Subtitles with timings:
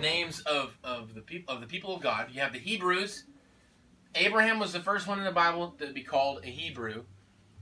[0.00, 2.28] names of, of the people of the people of God.
[2.32, 3.24] You have the Hebrews.
[4.14, 7.04] Abraham was the first one in the Bible to be called a Hebrew.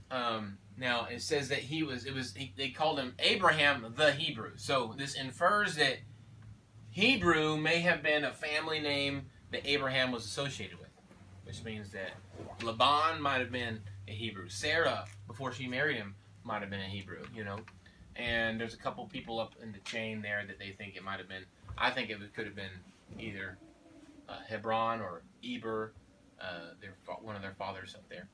[0.09, 2.05] Um, now it says that he was.
[2.05, 2.33] It was.
[2.33, 4.51] He, they called him Abraham the Hebrew.
[4.55, 5.97] So this infers that
[6.89, 10.89] Hebrew may have been a family name that Abraham was associated with,
[11.43, 12.11] which means that
[12.63, 14.49] Laban might have been a Hebrew.
[14.49, 17.23] Sarah, before she married him, might have been a Hebrew.
[17.35, 17.59] You know,
[18.15, 21.19] and there's a couple people up in the chain there that they think it might
[21.19, 21.45] have been.
[21.79, 22.65] I think it could have been
[23.17, 23.57] either
[24.27, 25.93] uh, Hebron or Eber,
[26.41, 28.27] uh, their one of their fathers up there.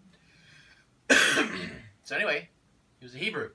[2.04, 2.50] so anyway,
[3.00, 3.50] he was a Hebrew.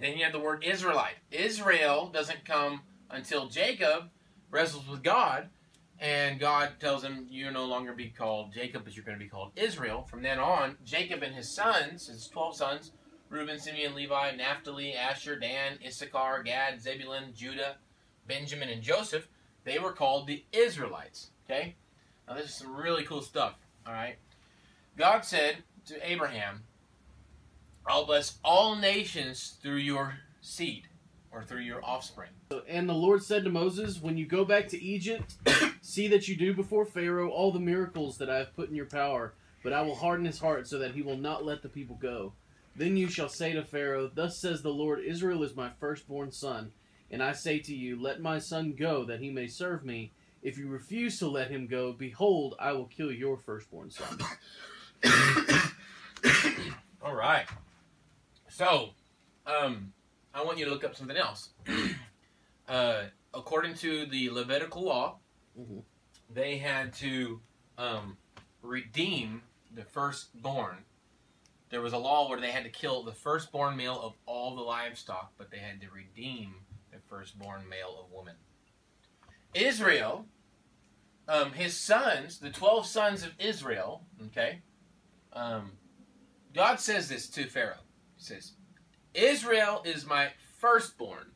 [0.00, 1.14] Then you have the word Israelite.
[1.30, 4.10] Israel doesn't come until Jacob
[4.50, 5.48] wrestles with God,
[6.00, 9.30] and God tells him, "You're no longer be called Jacob, but you're going to be
[9.30, 12.92] called Israel." From then on, Jacob and his sons, his twelve sons,
[13.30, 17.76] Reuben, Simeon, Levi, Naphtali, Asher, Dan, Issachar, Gad, Zebulun, Judah,
[18.26, 19.28] Benjamin, and Joseph,
[19.64, 21.30] they were called the Israelites.
[21.44, 21.74] Okay?
[22.26, 23.54] Now, this is some really cool stuff.
[23.86, 24.16] All right?
[24.96, 26.62] God said to Abraham,
[27.86, 30.84] I'll bless all nations through your seed
[31.30, 32.30] or through your offspring.
[32.68, 35.34] And the Lord said to Moses, When you go back to Egypt,
[35.82, 38.86] see that you do before Pharaoh all the miracles that I have put in your
[38.86, 41.96] power, but I will harden his heart so that he will not let the people
[42.00, 42.32] go.
[42.76, 46.72] Then you shall say to Pharaoh, Thus says the Lord, Israel is my firstborn son.
[47.10, 50.12] And I say to you, Let my son go, that he may serve me.
[50.42, 54.18] If you refuse to let him go, behold, I will kill your firstborn son.
[57.02, 57.46] All right.
[58.50, 58.90] So,
[59.46, 59.92] um,
[60.34, 61.50] I want you to look up something else.
[62.68, 65.18] uh, according to the Levitical law,
[65.58, 65.82] Mhm.
[66.30, 67.40] they had to
[67.78, 68.16] um,
[68.62, 69.42] redeem
[69.74, 70.84] the firstborn.
[71.70, 74.62] There was a law where they had to kill the firstborn male of all the
[74.62, 76.63] livestock, but they had to redeem
[77.14, 78.34] firstborn male of woman.
[79.54, 80.26] Israel,
[81.28, 84.60] um, his sons, the 12 sons of Israel, okay,
[85.32, 85.72] um,
[86.52, 87.84] God says this to Pharaoh.
[88.16, 88.52] He says,
[89.14, 91.30] Israel is my firstborn.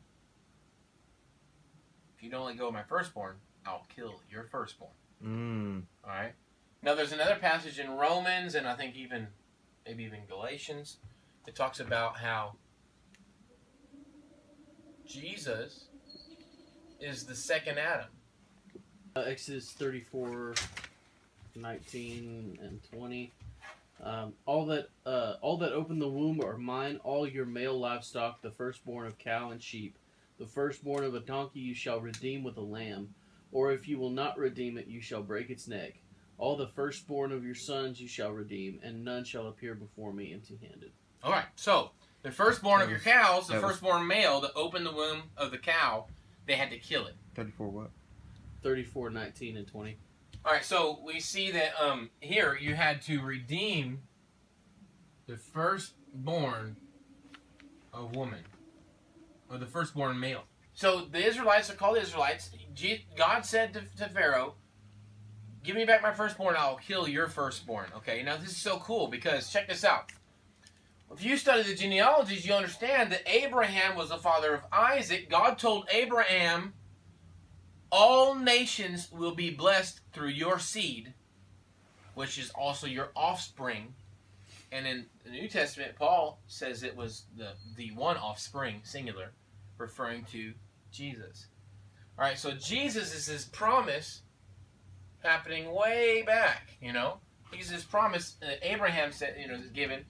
[2.17, 4.91] If you don't let go of my firstborn, I'll kill your firstborn.
[5.23, 5.83] Mm.
[6.03, 6.33] All right.
[6.81, 9.27] Now, there's another passage in Romans, and I think even
[9.85, 10.97] maybe even Galatians,
[11.45, 12.55] that talks about how
[15.09, 15.85] Jesus
[17.01, 18.05] is the second Adam.
[19.15, 20.53] Uh, Exodus 34,
[21.55, 23.31] 19 and 20.
[24.03, 26.99] Um, all that uh, all that open the womb are mine.
[27.03, 29.97] All your male livestock, the firstborn of cow and sheep,
[30.37, 33.15] the firstborn of a donkey, you shall redeem with a lamb.
[33.51, 35.95] Or if you will not redeem it, you shall break its neck.
[36.37, 40.31] All the firstborn of your sons you shall redeem, and none shall appear before me
[40.33, 40.91] empty-handed.
[41.23, 41.45] All right.
[41.55, 41.89] So
[42.21, 46.05] the firstborn of your cows, the firstborn male that opened the womb of the cow,
[46.45, 47.15] they had to kill it.
[47.35, 47.91] 34 what?
[48.61, 49.97] 34, 19, and 20.
[50.45, 54.01] All right, so we see that um, here you had to redeem
[55.27, 56.75] the firstborn
[57.93, 58.43] of woman,
[59.49, 60.43] or the firstborn male.
[60.73, 62.51] So the Israelites are called Israelites.
[63.17, 64.55] God said to, to Pharaoh,
[65.63, 66.55] "Give me back my firstborn.
[66.57, 70.11] I'll kill your firstborn." Okay, now this is so cool because check this out.
[71.11, 75.29] If you study the genealogies, you understand that Abraham was the father of Isaac.
[75.29, 76.73] God told Abraham
[77.91, 81.13] all nations will be blessed through your seed,
[82.13, 83.95] which is also your offspring.
[84.71, 89.31] And in the New Testament, Paul says it was the, the one offspring, singular,
[89.79, 90.53] referring to
[90.91, 91.47] Jesus.
[92.17, 94.21] All right, so Jesus is his promise
[95.23, 97.17] happening way back, you know?
[97.51, 100.05] He's his promise that Abraham said, you know, is given.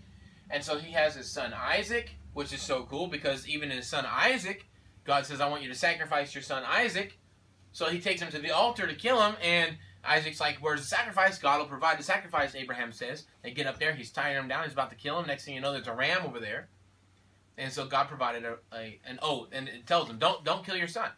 [0.50, 4.06] And so he has his son Isaac, which is so cool because even his son
[4.08, 4.66] Isaac,
[5.04, 7.18] God says, I want you to sacrifice your son Isaac.
[7.72, 10.88] So he takes him to the altar to kill him, and Isaac's like, Where's the
[10.88, 11.38] sacrifice?
[11.38, 13.26] God will provide the sacrifice, Abraham says.
[13.44, 15.28] They get up there, he's tying him down, he's about to kill him.
[15.28, 16.70] Next thing you know, there's a ram over there.
[17.58, 20.78] And so God provided a, a an oath, and it tells him, Don't don't kill
[20.78, 21.10] your son.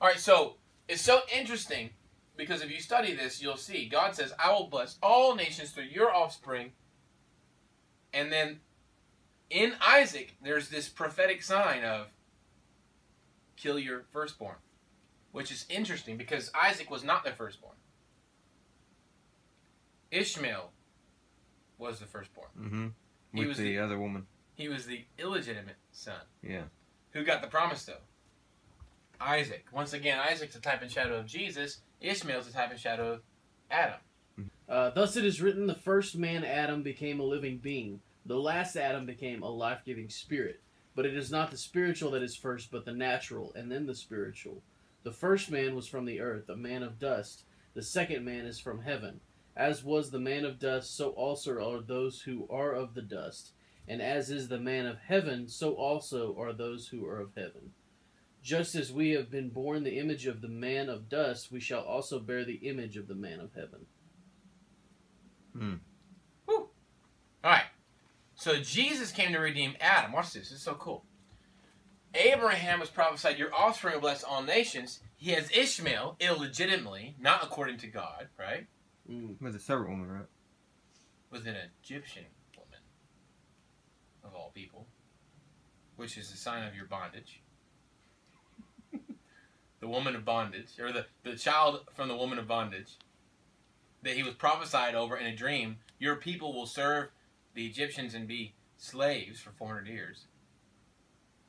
[0.00, 0.54] Alright, so
[0.88, 1.90] it's so interesting
[2.36, 5.84] because if you study this, you'll see God says, I will bless all nations through
[5.84, 6.72] your offspring.
[8.14, 8.60] And then
[9.50, 12.08] in Isaac, there's this prophetic sign of
[13.56, 14.56] kill your firstborn
[15.32, 17.74] which is interesting because Isaac was not the firstborn.
[20.10, 20.72] Ishmael
[21.78, 22.48] was the firstborn.
[22.58, 22.86] Mm-hmm.
[23.34, 24.26] He was the, the- other woman.
[24.54, 26.22] He was the illegitimate son.
[26.42, 26.62] Yeah.
[27.12, 28.02] Who got the promise though?
[29.20, 29.66] Isaac.
[29.72, 31.82] Once again, Isaac's a type and shadow of Jesus.
[32.00, 33.20] Ishmael's a type and shadow of
[33.70, 34.00] Adam.
[34.68, 38.00] Uh, Thus it is written, the first man Adam became a living being.
[38.28, 40.60] The last Adam became a life-giving spirit.
[40.94, 43.94] But it is not the spiritual that is first, but the natural, and then the
[43.94, 44.62] spiritual.
[45.02, 47.44] The first man was from the earth, a man of dust.
[47.74, 49.20] The second man is from heaven.
[49.56, 53.52] As was the man of dust, so also are those who are of the dust.
[53.86, 57.72] And as is the man of heaven, so also are those who are of heaven.
[58.42, 61.82] Just as we have been born the image of the man of dust, we shall
[61.82, 63.86] also bear the image of the man of heaven.
[65.54, 65.78] Right.
[68.38, 70.12] So Jesus came to redeem Adam.
[70.12, 70.50] Watch this.
[70.50, 71.04] This is so cool.
[72.14, 75.00] Abraham was prophesied, Your offspring will bless all nations.
[75.16, 78.68] He has Ishmael illegitimately, not according to God, right?
[79.10, 79.32] Mm.
[79.32, 80.26] It was a servant woman, right?
[81.32, 82.26] Was an Egyptian
[82.56, 82.78] woman,
[84.22, 84.86] of all people,
[85.96, 87.42] which is a sign of your bondage.
[89.80, 92.98] the woman of bondage, or the, the child from the woman of bondage,
[94.04, 95.78] that he was prophesied over in a dream.
[95.98, 97.08] Your people will serve
[97.58, 100.26] the Egyptians and be slaves for 400 years.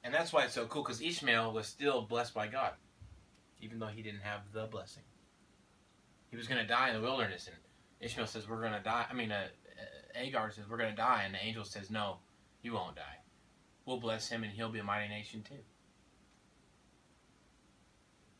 [0.03, 2.71] And that's why it's so cool, because Ishmael was still blessed by God,
[3.61, 5.03] even though he didn't have the blessing.
[6.31, 7.55] He was going to die in the wilderness, and
[7.99, 9.05] Ishmael says, We're going to die.
[9.07, 11.21] I mean, uh, uh, Hagar says, We're going to die.
[11.25, 12.17] And the angel says, No,
[12.63, 13.19] you won't die.
[13.85, 15.61] We'll bless him, and he'll be a mighty nation too.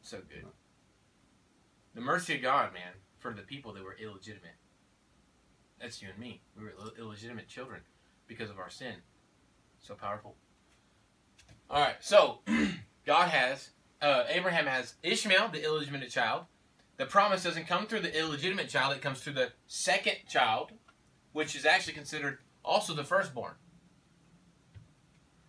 [0.01, 0.47] So good.
[1.93, 4.58] The mercy of God, man, for the people that were illegitimate.
[5.81, 6.41] That's you and me.
[6.57, 7.81] We were Ill- illegitimate children
[8.27, 8.95] because of our sin.
[9.79, 10.35] So powerful.
[11.69, 12.39] All right, so
[13.05, 13.69] God has,
[14.01, 16.45] uh, Abraham has Ishmael, the illegitimate child.
[16.97, 20.71] The promise doesn't come through the illegitimate child, it comes through the second child,
[21.31, 23.53] which is actually considered also the firstborn.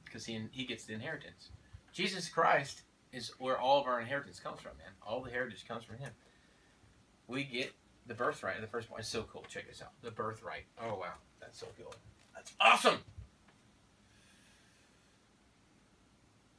[0.05, 1.51] Because he, he gets the inheritance.
[1.93, 2.83] Jesus Christ
[3.13, 4.93] is where all of our inheritance comes from, man.
[5.03, 6.11] All the heritage comes from him.
[7.27, 7.73] We get
[8.07, 9.01] the birthright of the firstborn.
[9.01, 9.45] It's so cool.
[9.49, 9.93] Check this out.
[10.03, 10.65] The birthright.
[10.83, 11.15] Oh, wow.
[11.41, 11.95] That's so cool.
[12.35, 12.99] That's awesome.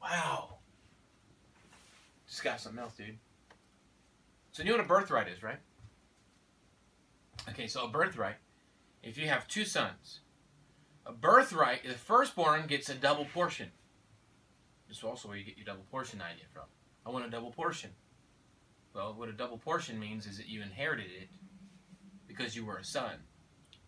[0.02, 0.58] Wow.
[2.28, 3.18] Just got something else, dude.
[4.52, 5.60] So you know what a birthright is, right?
[7.50, 8.36] Okay, so a birthright,
[9.04, 10.20] if you have two sons,
[11.06, 13.72] a birthright, the firstborn gets a double portion.
[14.88, 16.64] This is also where you get your double portion idea from.
[17.06, 17.92] I want a double portion.
[18.94, 21.30] Well, what a double portion means is that you inherited it
[22.28, 23.16] because you were a son.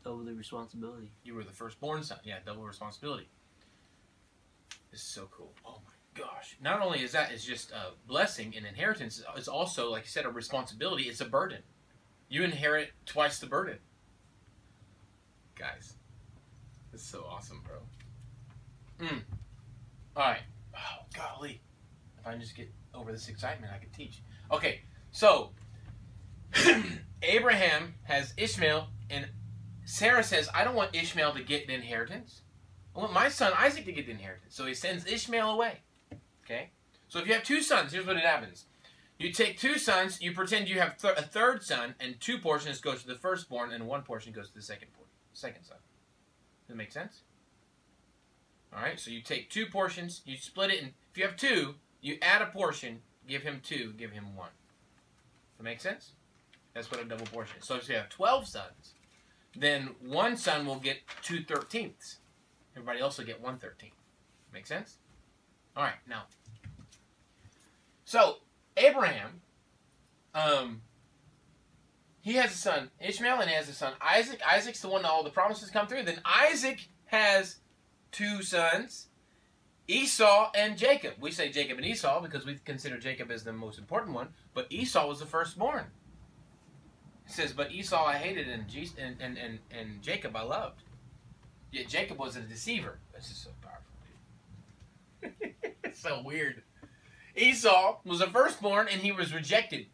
[0.03, 1.11] Double the responsibility.
[1.23, 2.19] You were the firstborn son.
[2.23, 3.27] Yeah, double responsibility.
[4.91, 5.53] This is so cool.
[5.65, 6.57] Oh my gosh.
[6.61, 10.25] Not only is that is just a blessing and inheritance, it's also, like you said,
[10.25, 11.03] a responsibility.
[11.03, 11.63] It's a burden.
[12.29, 13.77] You inherit twice the burden.
[15.55, 15.93] Guys,
[16.91, 19.07] this is so awesome, bro.
[19.07, 19.21] Mm.
[20.15, 20.41] All right.
[20.75, 21.61] Oh, golly.
[22.19, 24.21] If I can just get over this excitement, I could teach.
[24.51, 24.81] Okay,
[25.13, 25.51] so
[27.21, 29.27] Abraham has Ishmael, and
[29.85, 32.41] Sarah says, I don't want Ishmael to get the inheritance.
[32.95, 34.55] I want my son Isaac to get the inheritance.
[34.55, 35.79] So he sends Ishmael away.
[36.43, 36.71] Okay?
[37.07, 38.65] So if you have two sons, here's what it happens.
[39.19, 42.81] You take two sons, you pretend you have th- a third son, and two portions
[42.81, 44.89] go to the firstborn, and one portion goes to the second
[45.33, 45.77] second son.
[45.77, 47.21] Does that make sense?
[48.75, 48.99] All right.
[48.99, 52.41] So you take two portions, you split it, and if you have two, you add
[52.41, 54.49] a portion, give him two, give him one.
[55.63, 56.11] That make sense?
[56.73, 57.67] That's what a double portion is.
[57.67, 58.95] So if you have twelve sons,
[59.55, 62.17] then one son will get two thirteenths.
[62.75, 63.93] Everybody else will get one thirteenth.
[64.53, 64.97] Make sense?
[65.75, 65.93] All right.
[66.07, 66.23] Now,
[68.03, 68.37] so
[68.75, 69.41] Abraham,
[70.35, 70.81] um,
[72.21, 74.41] he has a son Ishmael, and he has a son Isaac.
[74.45, 76.03] Isaac's the one that all the promises come through.
[76.03, 77.57] Then Isaac has
[78.11, 79.07] two sons,
[79.87, 81.15] Esau and Jacob.
[81.19, 84.67] We say Jacob and Esau because we consider Jacob as the most important one, but
[84.69, 85.85] Esau was the firstborn.
[87.25, 88.65] It says, "But Esau I hated, and
[88.97, 90.83] and, and, and and Jacob I loved."
[91.71, 92.99] Yet Jacob was a deceiver.
[93.13, 96.61] This is so powerful, it's so weird.
[97.35, 99.87] Esau was the firstborn, and he was rejected.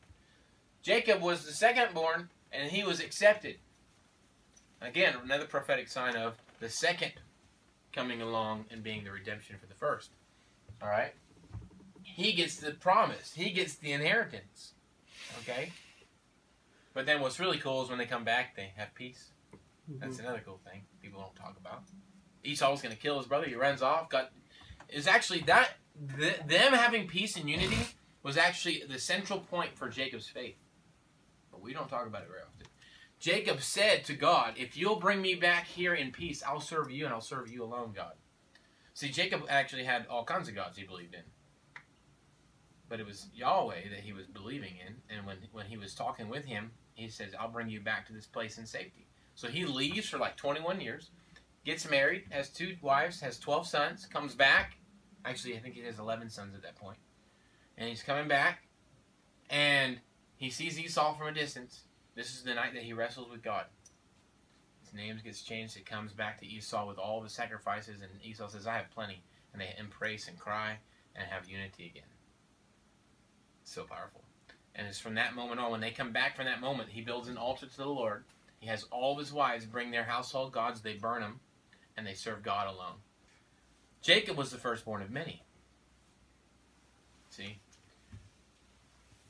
[0.82, 3.56] Jacob was the secondborn, and he was accepted.
[4.82, 7.14] Again, another prophetic sign of the second
[7.94, 10.12] coming along and being the redemption for the first.
[10.82, 11.14] All right?
[12.04, 14.74] He gets the promise, he gets the inheritance.
[15.42, 15.72] Okay?
[16.94, 19.32] But then what's really cool is when they come back, they have peace.
[19.90, 20.00] Mm-hmm.
[20.00, 21.84] That's another cool thing people don't talk about.
[22.44, 23.48] Esau was going to kill his brother.
[23.48, 24.10] He runs off.
[24.10, 24.32] Got
[24.90, 25.72] is actually that
[26.18, 27.78] th- them having peace and unity
[28.24, 30.56] was actually the central point for Jacob's faith.
[31.52, 32.66] But we don't talk about it very often.
[33.20, 37.06] Jacob said to God, "If you'll bring me back here in peace, I'll serve you
[37.06, 38.18] and I'll serve you alone, God."
[38.94, 41.24] See, Jacob actually had all kinds of gods he believed in.
[42.88, 46.30] But it was Yahweh that he was believing in, and when when he was talking
[46.30, 49.66] with him, he says, "I'll bring you back to this place in safety." So he
[49.66, 51.12] leaves for like 21 years,
[51.64, 54.78] gets married, has two wives, has 12 sons, comes back.
[55.24, 56.98] Actually, I think he has 11 sons at that point.
[57.78, 58.64] And he's coming back,
[59.50, 60.00] And
[60.36, 61.86] he sees Esau from a distance.
[62.20, 63.64] This is the night that he wrestles with God.
[64.84, 65.78] His name gets changed.
[65.78, 69.24] It comes back to Esau with all the sacrifices, and Esau says, I have plenty.
[69.54, 70.80] And they embrace and cry
[71.16, 72.10] and have unity again.
[73.64, 74.22] So powerful.
[74.76, 77.30] And it's from that moment on, when they come back from that moment, he builds
[77.30, 78.26] an altar to the Lord.
[78.60, 81.40] He has all of his wives bring their household gods, they burn them,
[81.96, 82.98] and they serve God alone.
[84.02, 85.42] Jacob was the firstborn of many.
[87.30, 87.60] See?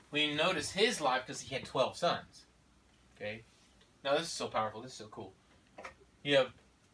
[0.09, 2.45] We notice his life because he had 12 sons.
[3.19, 3.43] Okay?
[4.03, 4.81] Now, this is so powerful.
[4.81, 5.33] This is so cool.
[6.23, 6.47] You have,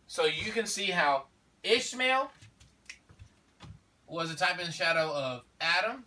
[0.08, 1.26] so you can see how
[1.64, 2.32] Ishmael
[4.08, 6.06] was a type and shadow of Adam.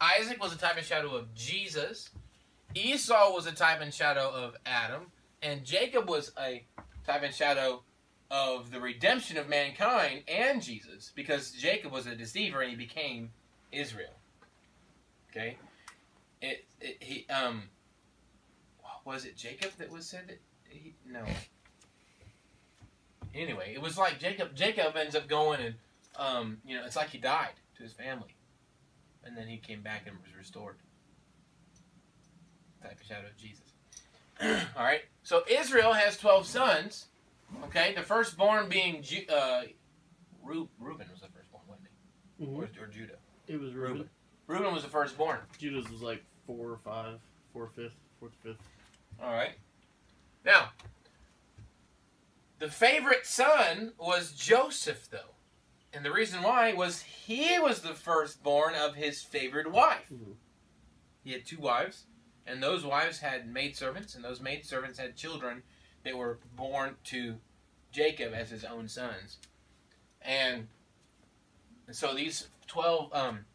[0.00, 2.10] Isaac was a type and shadow of Jesus.
[2.74, 5.06] Esau was a type and shadow of Adam.
[5.42, 6.66] And Jacob was a
[7.06, 7.82] type and shadow
[8.30, 13.30] of the redemption of mankind and Jesus because Jacob was a deceiver and he became
[13.70, 14.14] Israel.
[15.30, 15.56] Okay?
[16.42, 17.64] It, it he um
[19.06, 21.24] was it Jacob that was said that he no.
[23.34, 25.74] Anyway, it was like Jacob Jacob ends up going and
[26.16, 28.34] um you know, it's like he died to his family.
[29.24, 30.76] And then he came back and was restored.
[32.82, 33.72] Type of shadow of Jesus.
[34.76, 35.02] All right.
[35.22, 37.06] So Israel has 12 sons
[37.64, 39.62] Okay, the firstborn being Ju- uh,
[40.42, 41.88] Reuben was the firstborn, wasn't
[42.38, 42.44] he?
[42.44, 42.56] Mhm.
[42.56, 43.16] Or, or Judah?
[43.46, 43.92] It was Reuben.
[43.98, 44.10] Reuben.
[44.46, 45.38] Reuben was the firstborn.
[45.58, 47.18] Judah's was like four or five,
[47.52, 48.58] four fifth, fourth fifth.
[49.22, 49.58] All right.
[50.44, 50.70] Now,
[52.58, 55.34] the favorite son was Joseph, though.
[55.92, 60.08] And the reason why was he was the firstborn of his favored wife.
[60.10, 60.36] Mhm.
[61.24, 62.04] He had two wives,
[62.46, 65.62] and those wives had maidservants, and those maidservants had children
[66.04, 67.40] that were born to
[67.92, 69.38] Jacob as his own sons.
[70.20, 70.68] And
[71.90, 73.46] so these 12 um,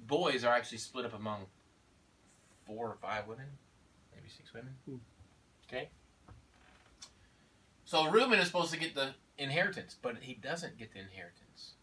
[0.00, 1.46] boys are actually split up among
[2.66, 3.58] four or five women,
[4.26, 4.74] maybe six women.
[4.84, 4.96] Hmm.
[5.68, 5.88] Okay?
[7.84, 11.74] So Reuben is supposed to get the inheritance, but he doesn't get the inheritance.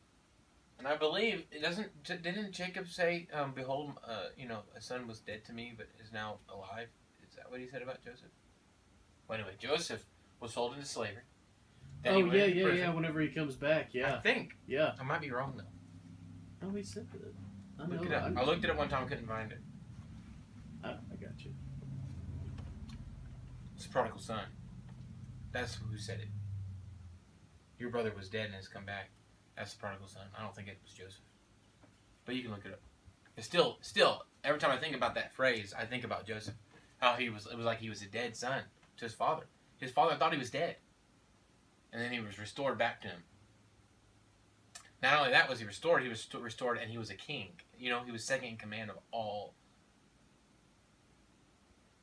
[0.78, 2.04] And I believe it doesn't.
[2.04, 5.88] Didn't Jacob say, um, "Behold, uh, you know, a son was dead to me, but
[6.04, 6.90] is now alive"?
[7.30, 8.32] Is that what he said about Joseph?
[9.28, 10.04] Well, anyway, Joseph
[10.42, 11.22] was sold into slavery.
[12.04, 12.94] Then oh yeah, yeah, yeah.
[12.94, 14.06] Whenever he comes back, yeah.
[14.06, 14.92] I yeah, think yeah.
[15.00, 16.68] I might be wrong though.
[16.68, 17.34] Oh, he said that.
[17.80, 18.08] I Look know.
[18.08, 18.34] it up.
[18.36, 19.60] I, I looked at it up one time, couldn't find it.
[20.84, 21.54] I, I got you.
[23.76, 24.46] It's the prodigal son.
[25.52, 26.30] That's who said it.
[27.78, 29.12] Your brother was dead and has come back.
[29.56, 30.24] That's the prodigal son.
[30.38, 31.22] I don't think it was Joseph.
[32.26, 32.82] But you can look it up.
[33.38, 36.56] It's still, still, every time I think about that phrase, I think about Joseph.
[36.98, 38.62] How he was, it was like he was a dead son
[38.98, 39.44] to his father.
[39.78, 40.78] His father thought he was dead.
[41.92, 43.20] And then he was restored back to him.
[45.04, 47.50] Not only that was he restored, he was restored and he was a king.
[47.78, 49.54] You know, he was second in command of all.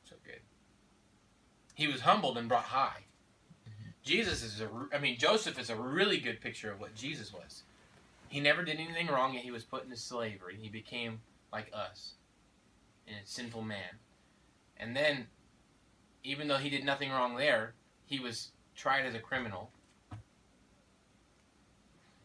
[0.05, 0.39] So good.
[1.81, 3.05] He was humbled and brought high.
[4.03, 7.63] Jesus is a, I mean, Joseph is a really good picture of what Jesus was.
[8.29, 10.59] He never did anything wrong, yet he was put into slavery.
[10.61, 11.21] He became
[11.51, 12.13] like us,
[13.07, 13.97] and a sinful man.
[14.77, 15.25] And then,
[16.23, 17.73] even though he did nothing wrong there,
[18.05, 19.71] he was tried as a criminal.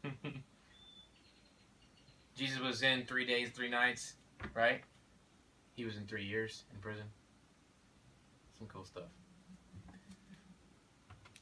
[2.36, 4.16] Jesus was in three days, three nights,
[4.52, 4.82] right?
[5.76, 7.04] He was in three years in prison.
[8.58, 9.04] Some cool stuff.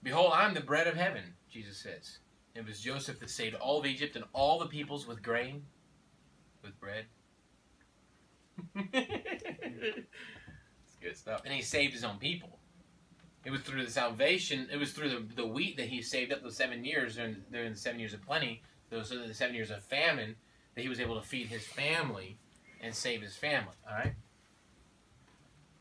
[0.04, 2.18] Behold, I'm the bread of heaven, Jesus says.
[2.54, 5.64] It was Joseph that saved all of Egypt and all the peoples with grain,
[6.62, 7.06] with bread.
[8.84, 10.06] it's
[11.00, 11.40] good stuff.
[11.44, 12.58] And he saved his own people.
[13.46, 16.42] It was through the salvation, it was through the, the wheat that he saved up
[16.42, 19.70] those seven years during, during the seven years of plenty, those are the seven years
[19.70, 20.37] of famine,
[20.75, 22.38] that he was able to feed his family
[22.80, 23.75] and save his family.
[23.88, 24.14] All right?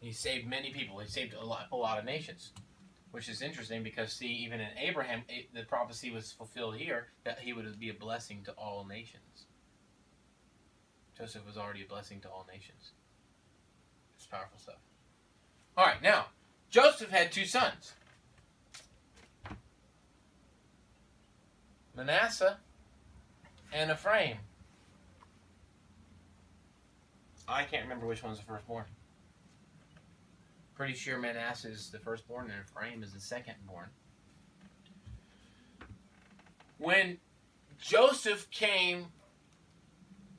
[0.01, 0.99] He saved many people.
[0.99, 2.51] He saved a lot, a lot of nations
[3.13, 7.38] which is interesting because see even in abraham it, the prophecy was fulfilled here that
[7.38, 9.46] he would be a blessing to all nations.
[11.15, 12.93] Joseph was already a blessing to all nations.
[14.17, 14.79] It's powerful stuff.
[15.77, 16.25] All right now
[16.72, 17.93] joseph had two sons.
[21.96, 22.58] Manasseh
[23.72, 24.38] and ephraim.
[27.48, 28.86] I can't remember which one's the firstborn
[30.75, 33.89] Pretty sure Manasseh is the firstborn and Ephraim is the secondborn.
[36.79, 37.17] When
[37.79, 39.07] Joseph came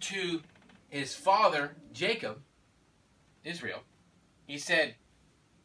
[0.00, 0.42] to
[0.88, 2.40] his father, Jacob,
[3.44, 3.80] Israel,
[4.46, 4.96] he said,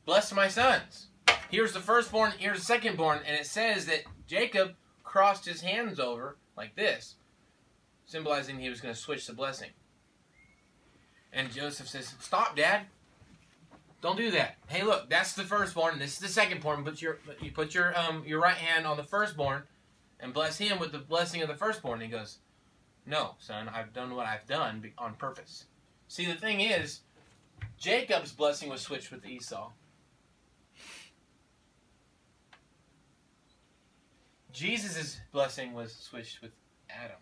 [0.05, 1.07] Bless my sons.
[1.49, 3.21] Here's the firstborn, here's the secondborn.
[3.25, 7.15] And it says that Jacob crossed his hands over like this,
[8.05, 9.71] symbolizing he was going to switch the blessing.
[11.33, 12.87] And Joseph says, "Stop, Dad.
[14.01, 14.55] Don't do that.
[14.67, 15.99] Hey, look, that's the firstborn.
[15.99, 16.85] This is the secondborn.
[16.85, 19.63] Put your you put your um your right hand on the firstborn,
[20.19, 22.39] and bless him with the blessing of the firstborn." And he goes,
[23.05, 23.67] "No, son.
[23.67, 25.65] I've done what I've done on purpose."
[26.07, 27.01] See, the thing is,
[27.77, 29.71] Jacob's blessing was switched with Esau.
[34.51, 36.51] Jesus' blessing was switched with
[36.89, 37.17] Adam.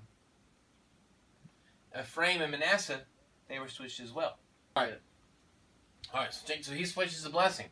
[2.00, 3.02] Ephraim and Manasseh,
[3.50, 4.38] they were switched as well.
[4.76, 5.02] All right.
[6.14, 6.34] All right.
[6.34, 7.68] So, so he switches the blessing.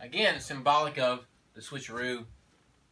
[0.00, 2.24] Again, symbolic of the switcheroo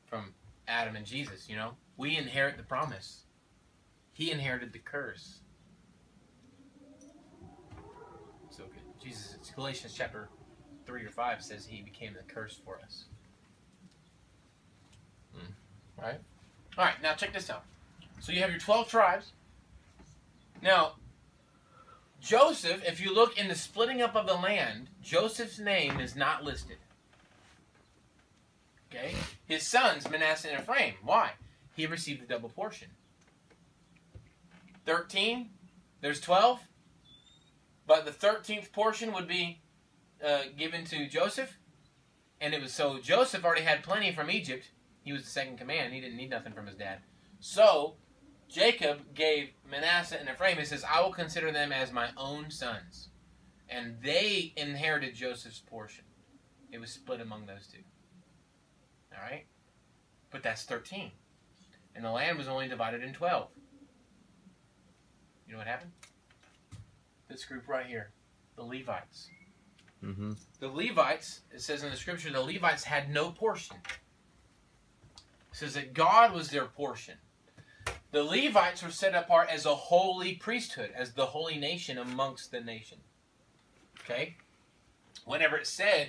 [0.06, 0.34] from
[0.68, 1.48] Adam and Jesus.
[1.48, 3.24] You know, we inherit the promise.
[4.12, 5.40] He inherited the curse.
[8.50, 9.02] So good.
[9.02, 10.28] Jesus, it's Galatians chapter
[10.84, 13.04] three or five says he became the curse for us.
[15.34, 16.00] Hmm.
[16.00, 16.20] Right.
[16.76, 17.02] All right.
[17.02, 17.64] Now check this out.
[18.20, 19.32] So you have your twelve tribes.
[20.62, 20.92] Now,
[22.22, 26.44] Joseph, if you look in the splitting up of the land, Joseph's name is not
[26.44, 26.76] listed.
[28.88, 29.14] Okay?
[29.44, 30.94] His sons, Manasseh and Ephraim.
[31.02, 31.32] Why?
[31.74, 32.88] He received the double portion.
[34.86, 35.50] 13,
[36.00, 36.60] there's 12,
[37.88, 39.60] but the 13th portion would be
[40.24, 41.58] uh, given to Joseph.
[42.40, 44.70] And it was so Joseph already had plenty from Egypt.
[45.02, 45.92] He was the second command.
[45.92, 46.98] He didn't need nothing from his dad.
[47.40, 47.94] So
[48.52, 53.08] Jacob gave Manasseh and Ephraim, he says, I will consider them as my own sons.
[53.68, 56.04] And they inherited Joseph's portion.
[56.70, 57.78] It was split among those two.
[59.12, 59.46] All right?
[60.30, 61.10] But that's 13.
[61.94, 63.48] And the land was only divided in 12.
[65.46, 65.92] You know what happened?
[67.28, 68.10] This group right here,
[68.56, 69.28] the Levites.
[70.04, 70.32] Mm-hmm.
[70.60, 73.76] The Levites, it says in the scripture, the Levites had no portion.
[75.16, 77.14] It says that God was their portion.
[78.12, 82.60] The Levites were set apart as a holy priesthood, as the holy nation amongst the
[82.60, 82.98] nation.
[84.00, 84.36] Okay?
[85.24, 86.08] Whenever it said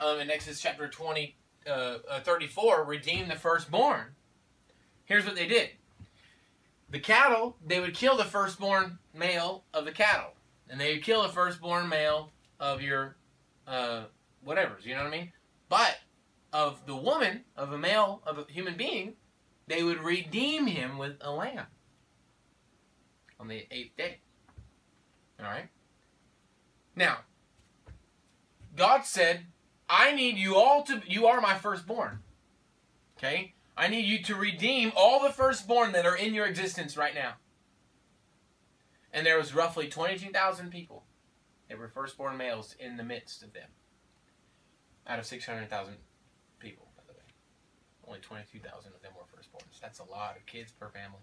[0.00, 1.34] um, in Exodus chapter 20,
[1.66, 4.14] uh, uh, 34, redeem the firstborn,
[5.04, 5.70] here's what they did.
[6.90, 10.34] The cattle, they would kill the firstborn male of the cattle.
[10.70, 13.16] And they would kill the firstborn male of your
[13.66, 14.04] uh,
[14.44, 15.32] whatever's, you know what I mean?
[15.68, 15.98] But
[16.52, 19.14] of the woman, of a male, of a human being,
[19.66, 21.66] they would redeem him with a lamb
[23.38, 24.18] on the eighth day.
[25.38, 25.68] All right?
[26.94, 27.18] Now,
[28.76, 29.46] God said,
[29.88, 32.20] I need you all to, you are my firstborn.
[33.18, 33.54] Okay?
[33.76, 37.34] I need you to redeem all the firstborn that are in your existence right now.
[39.12, 41.04] And there was roughly 22,000 people
[41.68, 43.68] that were firstborn males in the midst of them.
[45.06, 45.94] Out of 600,000
[46.58, 47.24] people, by the way.
[48.12, 49.80] Only 22,000 of them were firstborns.
[49.80, 51.22] That's a lot of kids per family.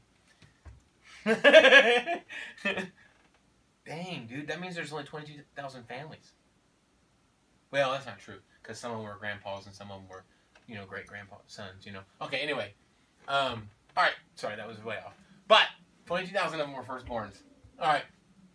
[3.86, 6.32] Dang, dude, that means there's only 22,000 families.
[7.70, 10.24] Well, that's not true, because some of them were grandpas and some of them were,
[10.68, 12.02] you know, great grandpa sons, you know.
[12.24, 12.74] Okay, anyway.
[13.28, 15.14] Um, alright, sorry, that was way off.
[15.48, 15.68] But,
[16.08, 17.36] 22,000 of them were firstborns.
[17.80, 18.06] Alright,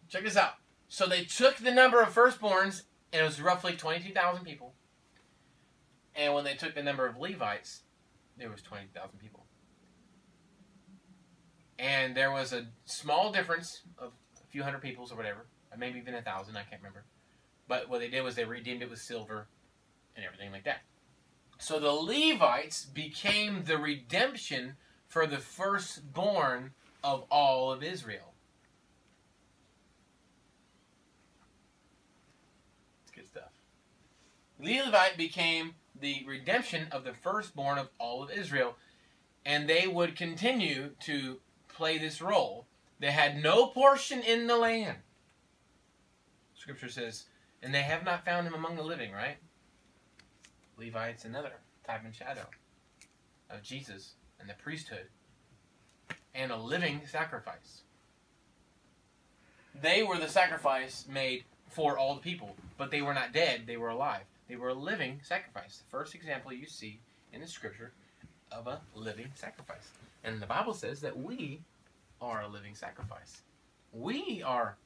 [0.09, 0.55] check this out.
[0.89, 4.75] So they took the number of firstborns, and it was roughly 22,000 people.
[6.17, 7.84] And when they took the number of Levites,
[8.39, 9.45] there was 20,000 people.
[11.79, 15.99] And there was a small difference of a few hundred peoples or whatever, or maybe
[15.99, 17.05] even a thousand, I can't remember.
[17.67, 19.49] But what they did was they redeemed it with silver
[20.17, 20.83] and everything like that.
[21.59, 28.35] So the Levites became the redemption for the firstborn of all of Israel.
[33.03, 33.53] It's good stuff.
[34.59, 38.77] Levite became the redemption of the firstborn of all of Israel,
[39.45, 42.67] and they would continue to play this role.
[43.01, 44.99] They had no portion in the land.
[46.57, 47.25] Scripture says,
[47.63, 49.37] and they have not found him among the living, right?
[50.79, 51.53] Levites, another
[51.87, 52.47] type and shadow
[53.51, 55.09] of Jesus and the priesthood
[56.35, 57.83] and a living sacrifice.
[59.81, 63.77] They were the sacrifice made for all the people, but they were not dead, they
[63.77, 64.23] were alive.
[64.49, 65.79] They were a living sacrifice.
[65.79, 67.01] The first example you see
[67.33, 67.93] in the scripture
[68.53, 69.89] of a living sacrifice.
[70.23, 71.61] And the Bible says that we
[72.21, 73.43] are a living sacrifice.
[73.93, 74.77] We are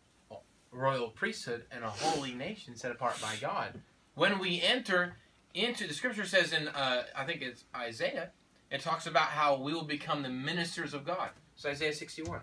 [0.70, 3.80] royal priesthood and a holy nation set apart by God.
[4.14, 5.16] When we enter
[5.54, 8.30] into the scripture says in uh, I think it's Isaiah,
[8.70, 11.30] it talks about how we will become the ministers of God.
[11.54, 12.40] It's Isaiah 61.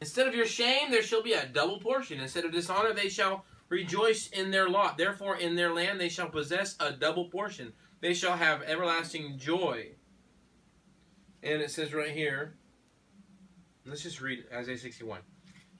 [0.00, 2.20] Instead of your shame, there shall be a double portion.
[2.20, 4.98] Instead of dishonor, they shall rejoice in their lot.
[4.98, 7.72] Therefore, in their land they shall possess a double portion.
[8.00, 9.92] They shall have everlasting joy.
[11.42, 12.54] And it says right here,
[13.84, 15.20] let's just read Isaiah 61.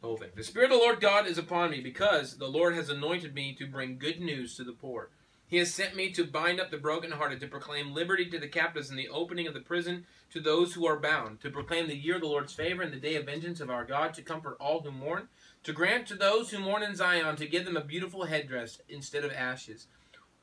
[0.01, 0.31] The whole thing.
[0.35, 3.55] The Spirit of the Lord God is upon me because the Lord has anointed me
[3.55, 5.11] to bring good news to the poor.
[5.49, 8.90] He has sent me to bind up the brokenhearted, to proclaim liberty to the captives
[8.90, 12.16] and the opening of the prison to those who are bound, to proclaim the year
[12.16, 14.81] of the Lord's favor and the day of vengeance of our God, to comfort all
[14.81, 15.29] who mourn,
[15.67, 19.25] to grant to those who mourn in Zion, to give them a beautiful headdress instead
[19.25, 19.89] of ashes,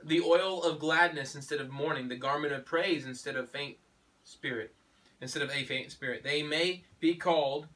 [0.03, 3.77] the oil of gladness instead of mourning, the garment of praise instead of faint
[4.25, 4.75] spirit,
[5.21, 6.23] instead of a faint spirit.
[6.25, 7.67] They may be called,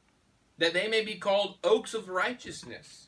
[0.58, 3.06] that they may be called oaks of righteousness,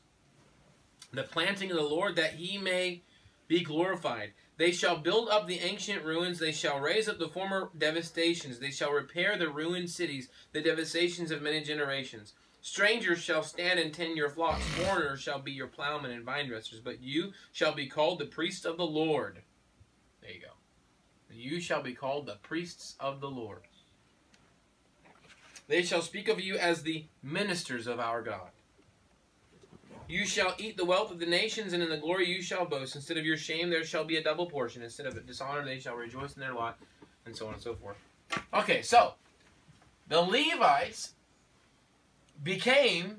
[1.13, 3.03] the planting of the Lord, that he may
[3.47, 4.31] be glorified.
[4.57, 6.39] They shall build up the ancient ruins.
[6.39, 8.57] They shall raise up the former devastations.
[8.57, 12.33] They shall repair the ruined cities, the devastations of many generations.
[12.61, 14.63] Strangers shall stand and tend your flocks.
[14.63, 16.79] Foreigners shall be your plowmen and vine dressers.
[16.79, 19.41] But you shall be called the priests of the Lord.
[20.21, 20.47] There you go.
[21.33, 23.61] You shall be called the priests of the Lord.
[25.67, 28.49] They shall speak of you as the ministers of our God.
[30.07, 32.95] You shall eat the wealth of the nations, and in the glory you shall boast.
[32.95, 34.83] Instead of your shame, there shall be a double portion.
[34.83, 36.77] Instead of dishonor, they shall rejoice in their lot,
[37.25, 37.95] and so on and so forth.
[38.53, 39.13] Okay, so
[40.09, 41.13] the Levites
[42.43, 43.17] became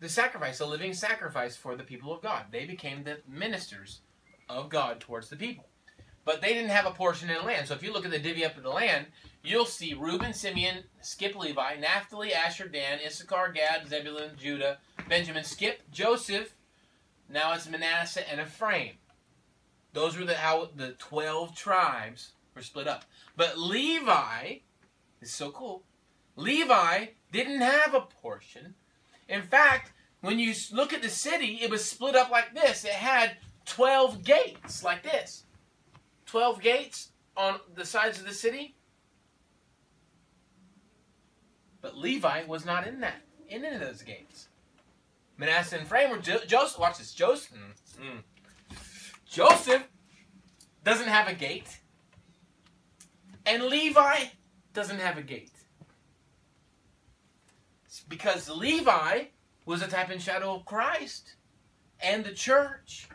[0.00, 2.46] the sacrifice, a living sacrifice for the people of God.
[2.50, 4.00] They became the ministers
[4.48, 5.64] of God towards the people.
[6.24, 7.66] But they didn't have a portion in the land.
[7.66, 9.06] So if you look at the divvy up of the land,
[9.42, 15.82] you'll see Reuben, Simeon, Skip, Levi, Naphtali, Asher, Dan, Issachar, Gad, Zebulun, Judah, Benjamin, Skip,
[15.90, 16.54] Joseph.
[17.28, 18.94] Now it's Manasseh and Ephraim.
[19.92, 23.04] Those were the how the twelve tribes were split up.
[23.36, 24.58] But Levi
[25.20, 25.82] is so cool.
[26.36, 28.74] Levi didn't have a portion.
[29.28, 32.84] In fact, when you look at the city, it was split up like this.
[32.84, 35.44] It had 12 gates like this.
[36.26, 38.76] 12 gates on the sides of the city.
[41.80, 44.48] But Levi was not in that, in any of those gates.
[45.36, 46.78] Manasseh and were jo- Joseph.
[46.78, 47.12] Watch this.
[47.12, 47.56] Joseph.
[48.00, 48.76] Mm, mm.
[49.28, 49.82] Joseph
[50.84, 51.78] doesn't have a gate,
[53.46, 54.24] and Levi
[54.72, 55.50] doesn't have a gate.
[58.00, 59.24] Because Levi
[59.66, 61.36] was a type and shadow of Christ
[62.00, 63.08] and the church.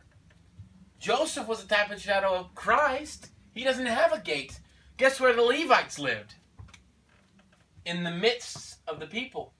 [0.99, 3.29] Joseph was a type and shadow of Christ.
[3.53, 4.59] He doesn't have a gate.
[4.97, 6.35] Guess where the Levites lived?
[7.85, 9.53] In the midst of the people.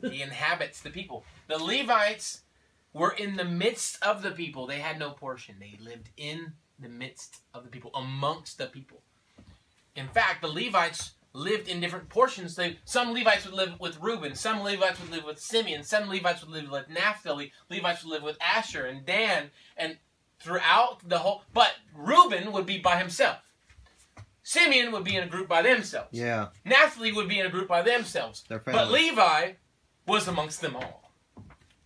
[0.00, 1.24] He inhabits the people.
[1.48, 2.42] The Levites
[2.92, 4.66] were in the midst of the people.
[4.66, 5.56] They had no portion.
[5.58, 9.02] They lived in the midst of the people, amongst the people.
[9.96, 12.56] In fact, the Levites lived in different portions.
[12.56, 16.42] They, some Levites would live with Reuben, some Levites would live with Simeon, some Levites
[16.42, 19.98] would live with Naphtali, Levites would live with Asher and Dan, and
[20.40, 21.42] throughout the whole.
[21.52, 23.38] But Reuben would be by himself.
[24.42, 26.08] Simeon would be in a group by themselves.
[26.12, 28.44] Yeah, Naphtali would be in a group by themselves.
[28.48, 28.90] their But.
[28.90, 29.52] Levi
[30.06, 31.12] was amongst them all.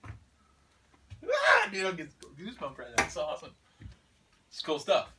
[0.04, 3.04] Ah, dude, I'll get goosebumps right now.
[3.04, 3.50] It's awesome.
[4.48, 5.12] It's cool stuff.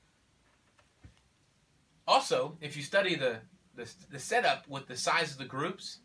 [2.08, 3.38] Also, if you study the,
[3.76, 6.00] the the setup with the size of the groups,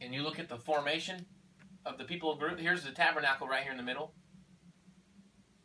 [0.00, 1.26] and you look at the formation
[1.84, 4.12] of the people group, here's the tabernacle right here in the middle.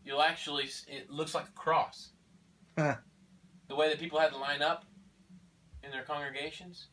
[0.03, 2.11] You'll actually, it looks like a cross.
[2.77, 2.95] Huh.
[3.67, 4.85] the way that people had to line up
[5.83, 6.87] in their congregations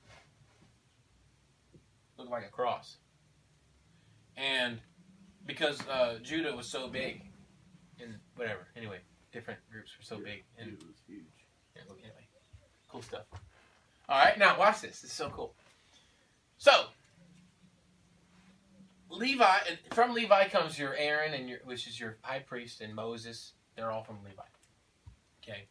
[2.17, 2.99] looked like a cross.
[4.37, 4.81] And
[5.47, 7.23] because uh, Judah was so big,
[8.01, 8.99] and whatever, anyway,
[9.33, 10.45] different groups were so big.
[10.59, 11.25] And It was huge.
[11.77, 12.29] yeah, anyway,
[12.89, 13.27] cool stuff.
[14.09, 15.01] All right, now watch this.
[15.01, 15.55] This is so cool.
[16.57, 16.87] So,
[19.11, 22.95] Levi, and from Levi comes your Aaron, and your which is your high priest, and
[22.95, 23.53] Moses.
[23.77, 24.43] They're all from Levi.
[25.43, 25.67] Okay,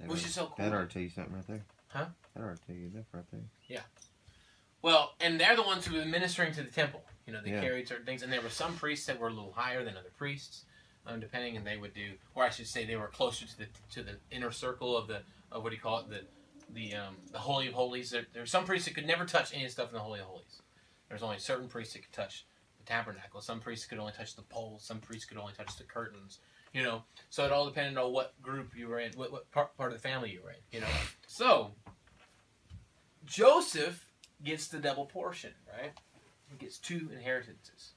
[0.00, 0.56] That which ought- is so cool.
[0.58, 1.64] That ought to tell you something right there.
[1.88, 2.06] Huh?
[2.34, 3.40] That ought to tell you enough right there.
[3.68, 3.82] Yeah.
[4.82, 7.04] Well, and they're the ones who were ministering to the temple.
[7.26, 7.60] You know, they Yeah.
[7.60, 10.10] carried certain things, and there were some priests that were a little higher than other
[10.10, 10.64] priests,
[11.06, 13.66] um, depending, and they would do, or I should say, they were closer to the
[13.92, 16.26] to the inner circle of the of what do you call it, the
[16.72, 18.10] the um, the holy of holies.
[18.10, 20.62] There, there some priests that could never touch any stuff in the holy of holies.
[21.08, 22.46] There's only certain priests that could touch
[22.78, 23.40] the tabernacle.
[23.40, 24.84] Some priests could only touch the poles.
[24.84, 26.38] Some priests could only touch the curtains.
[26.72, 29.76] You know, so it all depended on what group you were in, what, what part,
[29.76, 30.56] part of the family you were in.
[30.72, 30.88] You know,
[31.28, 31.70] so
[33.24, 34.06] Joseph
[34.42, 35.92] gets the double portion, right?
[36.50, 37.92] He gets two inheritances.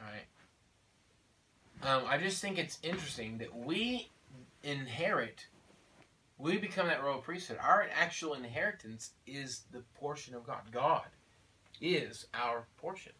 [0.00, 0.26] All right.
[1.82, 4.10] Um, I just think it's interesting that we
[4.62, 5.46] inherit,
[6.38, 7.58] we become that royal priesthood.
[7.60, 10.62] Our actual inheritance is the portion of God.
[10.70, 11.06] God
[11.80, 13.12] is our portion.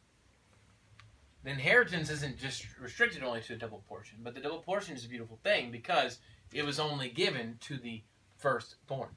[1.45, 5.05] The inheritance isn't just restricted only to a double portion, but the double portion is
[5.05, 6.19] a beautiful thing because
[6.53, 8.03] it was only given to the
[8.37, 9.11] firstborn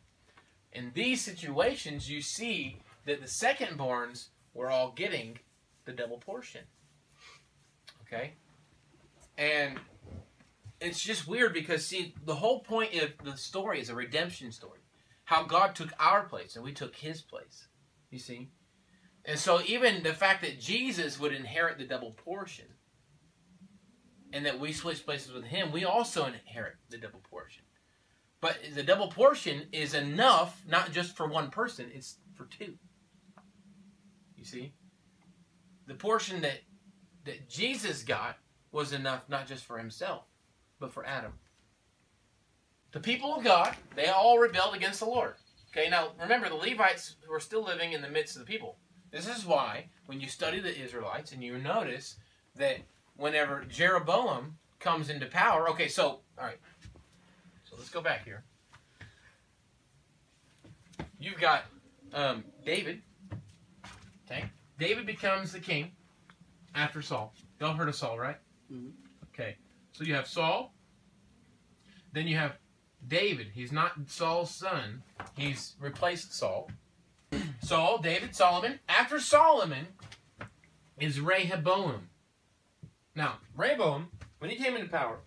[0.72, 5.40] in these situations, you see that the second borns were all getting
[5.86, 6.62] the double portion.
[8.04, 8.34] Okay?
[9.38, 9.80] And
[10.82, 14.80] it's just weird because see the whole point of the story is a redemption story.
[15.26, 17.68] How God took our place and we took his place.
[18.10, 18.50] You see?
[19.26, 22.66] And so even the fact that Jesus would inherit the double portion
[24.32, 27.64] and that we switch places with him, we also inherit the double portion.
[28.42, 32.76] But the double portion is enough not just for one person, it's for two.
[34.38, 34.74] You see?
[35.88, 36.62] The portion that
[37.26, 38.38] that Jesus got
[38.72, 40.24] was enough not just for himself,
[40.80, 41.34] but for Adam.
[42.92, 45.36] The people of God, they all rebelled against the Lord.
[45.72, 48.78] Okay, now remember the Levites were still living in the midst of the people.
[49.12, 52.16] This is why when you study the Israelites and you notice
[52.56, 52.78] that
[53.16, 56.58] whenever Jeroboam comes into power, okay, so all right.
[57.70, 58.44] So let's go back here.
[61.20, 61.66] You've got
[62.14, 63.02] um, David.
[64.26, 64.46] Okay,
[64.80, 65.92] David becomes the king
[66.74, 67.34] after Saul.
[67.60, 68.38] Y'all heard of Saul, right?
[68.72, 68.92] Mhm.
[69.34, 69.58] Okay,
[70.00, 70.74] so you have Saul.
[72.14, 72.58] Then you have
[73.06, 73.48] David.
[73.54, 75.04] He's not Saul's son.
[75.36, 76.72] He's replaced Saul.
[77.62, 78.80] Saul, David, Solomon.
[78.88, 79.88] After Solomon
[80.98, 82.08] is Rehoboam.
[83.14, 84.08] Now, Rehoboam,
[84.38, 85.20] when he came into power,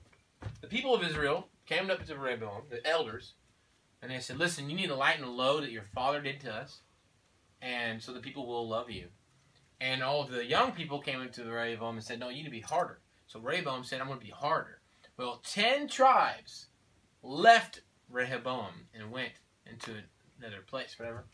[0.62, 3.34] the people of Israel came up to Rehoboam, the elders,
[4.00, 6.54] and they said, Listen, you need to lighten the load that your father did to
[6.54, 6.80] us,
[7.60, 9.08] and so the people will love you.
[9.82, 12.44] And all of the young people came into the Rehoboam and said, No, you need
[12.44, 13.02] to be harder.
[13.32, 14.82] So Rehoboam said, I'm going to be harder.
[15.16, 16.66] Well, ten tribes
[17.22, 19.32] left Rehoboam and went
[19.64, 19.92] into
[20.38, 21.24] another place, whatever.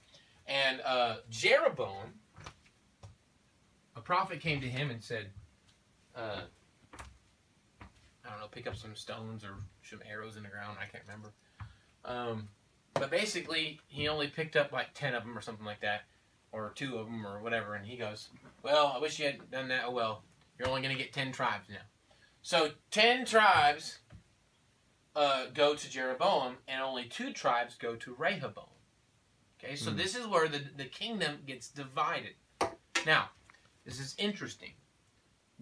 [0.47, 2.15] And uh, Jeroboam,
[3.97, 5.31] a prophet came to him and said,
[6.15, 6.43] uh,
[7.83, 10.79] I don't know, pick up some stones or some arrows in the ground.
[10.81, 11.33] I can't remember.
[12.05, 12.49] Um,
[12.95, 16.03] but basically, he only picked up like 10 of them or something like that,
[16.53, 17.75] or two of them or whatever.
[17.75, 18.29] And he goes,
[18.63, 19.83] Well, I wish you had done that.
[19.87, 20.23] Oh, well,
[20.59, 21.77] you're only going to get 10 tribes now.
[22.42, 23.99] So 10 tribes
[25.16, 28.64] uh, go to Jeroboam, and only two tribes go to Rehoboam.
[29.62, 29.97] Okay, so Hmm.
[29.97, 32.35] this is where the, the kingdom gets divided.
[33.05, 33.31] Now,
[33.85, 34.75] this is interesting.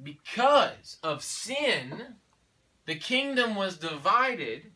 [0.03, 2.17] Because of sin,
[2.85, 4.73] the kingdom was divided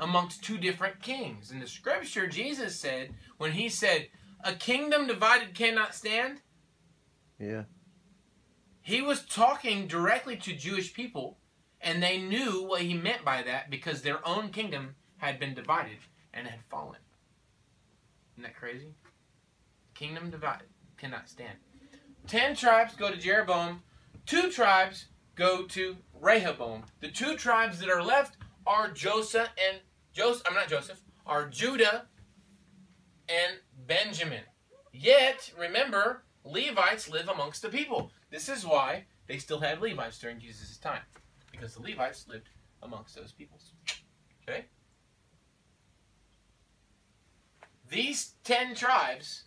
[0.00, 1.50] amongst two different kings.
[1.52, 4.08] In the scripture, Jesus said, when he said,
[4.42, 6.40] A kingdom divided cannot stand,
[7.38, 7.64] Yeah.
[8.88, 11.36] He was talking directly to Jewish people,
[11.78, 15.98] and they knew what he meant by that because their own kingdom had been divided
[16.32, 16.96] and had fallen.
[18.32, 18.94] Isn't that crazy?
[19.92, 21.58] Kingdom divided cannot stand.
[22.26, 23.82] Ten tribes go to Jeroboam,
[24.24, 26.84] two tribes go to Rehoboam.
[27.00, 29.80] The two tribes that are left are Joseph and
[30.14, 30.46] Joseph.
[30.48, 31.02] I'm not Joseph.
[31.26, 32.06] Are Judah
[33.28, 34.44] and Benjamin.
[34.94, 38.12] Yet, remember, Levites live amongst the people.
[38.30, 41.02] This is why they still had Levites during Jesus' time,
[41.50, 42.50] because the Levites lived
[42.82, 43.72] amongst those peoples.
[44.42, 44.66] Okay?
[47.90, 49.44] These ten tribes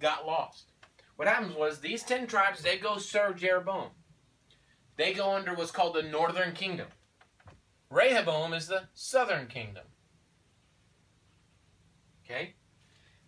[0.00, 0.72] got lost.
[1.16, 3.90] What happens was these ten tribes they go serve Jeroboam.
[4.96, 6.88] They go under what's called the northern kingdom.
[7.90, 9.84] Rehoboam is the southern kingdom.
[12.24, 12.54] Okay?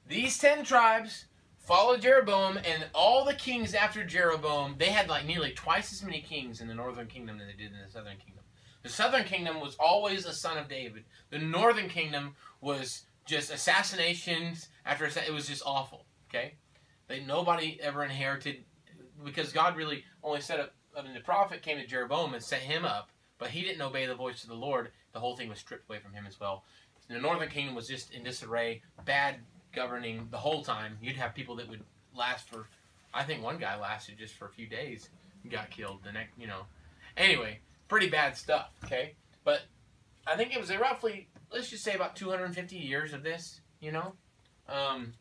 [0.07, 1.26] These ten tribes
[1.64, 6.20] followed Jeroboam, and all the kings after Jeroboam, they had like nearly twice as many
[6.20, 8.44] kings in the northern kingdom than they did in the southern kingdom.
[8.83, 11.05] The southern kingdom was always a son of David.
[11.31, 16.05] The northern kingdom was just assassinations after it was just awful.
[16.29, 16.55] Okay,
[17.09, 18.64] they nobody ever inherited
[19.24, 20.74] because God really only set up.
[20.96, 24.07] I mean, the prophet came to Jeroboam and set him up, but he didn't obey
[24.07, 24.90] the voice of the Lord.
[25.12, 26.64] The whole thing was stripped away from him as well.
[27.09, 29.37] The northern kingdom was just in disarray, bad
[29.74, 30.98] governing the whole time.
[31.02, 31.82] You'd have people that would
[32.16, 32.68] last for,
[33.12, 35.08] I think one guy lasted just for a few days,
[35.50, 36.00] got killed.
[36.04, 36.62] The next, you know,
[37.16, 38.70] anyway, pretty bad stuff.
[38.84, 39.62] Okay, but
[40.26, 43.60] I think it was a roughly, let's just say about 250 years of this.
[43.80, 44.14] You know,
[44.68, 45.12] um,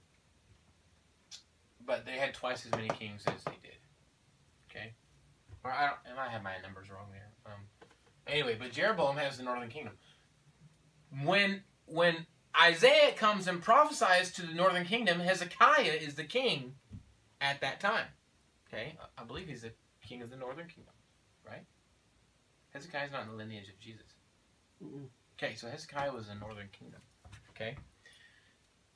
[1.86, 3.78] but they had twice as many kings as they did.
[4.70, 4.94] Okay,
[5.64, 7.30] or I don't, I might have my numbers wrong there.
[7.46, 7.62] Um,
[8.28, 9.94] anyway, but Jeroboam has the northern kingdom.
[11.24, 12.26] When when
[12.62, 16.76] Isaiah comes and prophesies to the northern kingdom, Hezekiah is the king
[17.42, 18.08] at that time.
[18.68, 20.94] Okay, I- believe he's the king of the northern kingdom,
[21.48, 21.66] right?
[22.72, 24.06] Hezekiah is not in the lineage of Jesus.
[25.36, 27.02] Okay, so Hezekiah was in the northern kingdom.
[27.52, 27.76] Okay,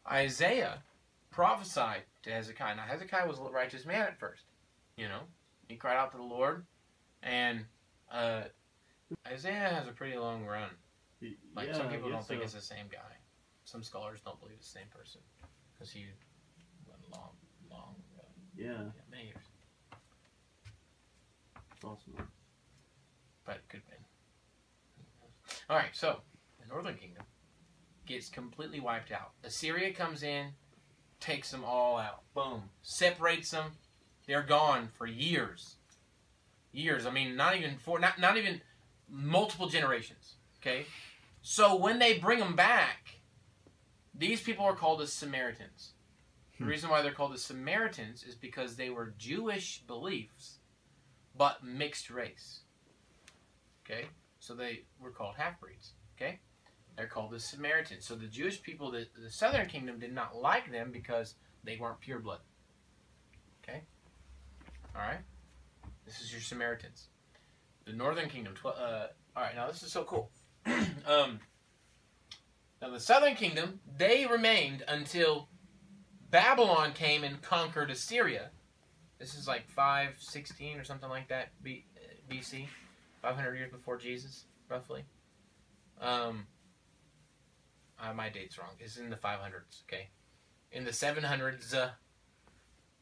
[0.09, 0.83] Isaiah
[1.31, 2.75] prophesied to Hezekiah.
[2.75, 4.43] Now Hezekiah was a righteous man at first.
[4.97, 5.21] You know,
[5.67, 6.65] he cried out to the Lord,
[7.21, 7.65] and
[8.11, 8.43] uh,
[9.27, 10.69] Isaiah has a pretty long run.
[11.55, 13.16] Like yeah, some people don't guess think it's the same guy.
[13.67, 15.19] Some scholars don't believe it's the same person
[15.73, 16.05] because he
[16.87, 17.31] went long,
[17.69, 18.23] long ago.
[18.55, 18.77] Yeah, Yeah,
[19.11, 19.43] many years.
[21.75, 22.13] it's awesome.
[22.15, 22.27] man.
[23.45, 25.55] but it could have been.
[25.69, 26.21] All right, so
[26.61, 27.23] the Northern Kingdom
[28.05, 29.31] gets completely wiped out.
[29.43, 30.51] Assyria comes in,
[31.19, 32.21] takes them all out.
[32.33, 33.71] Boom, separates them.
[34.27, 35.75] They're gone for years.
[36.71, 37.05] Years.
[37.05, 37.99] I mean, not even four.
[37.99, 38.61] Not not even
[39.09, 40.35] multiple generations.
[40.61, 40.85] Okay,
[41.41, 43.16] so when they bring them back,
[44.17, 45.93] these people are called the Samaritans.
[46.57, 46.69] The Hmm.
[46.69, 50.59] reason why they're called the Samaritans is because they were Jewish beliefs,
[51.35, 52.61] but mixed race.
[53.85, 54.09] Okay?
[54.39, 55.93] So they were called half breeds.
[56.15, 56.39] Okay?
[56.95, 58.05] They're called the Samaritans.
[58.05, 61.99] So the Jewish people, the, the southern kingdom, did not like them because they weren't
[61.99, 62.39] pure blood.
[63.63, 63.83] Okay?
[64.95, 65.21] Alright?
[66.05, 67.09] This is your Samaritans.
[67.85, 70.31] The northern kingdom, uh, alright, now this is so cool.
[71.05, 71.39] um,
[72.81, 75.47] now the southern kingdom, they remained until
[76.29, 78.49] Babylon came and conquered Assyria.
[79.19, 81.49] This is like 516 or something like that
[82.29, 82.65] BC.
[83.21, 85.03] 500 years before Jesus, roughly.
[85.99, 86.45] Um,
[87.99, 88.69] uh, my date's wrong.
[88.79, 90.09] It's in the 500s, okay?
[90.71, 91.89] In the 700s, uh,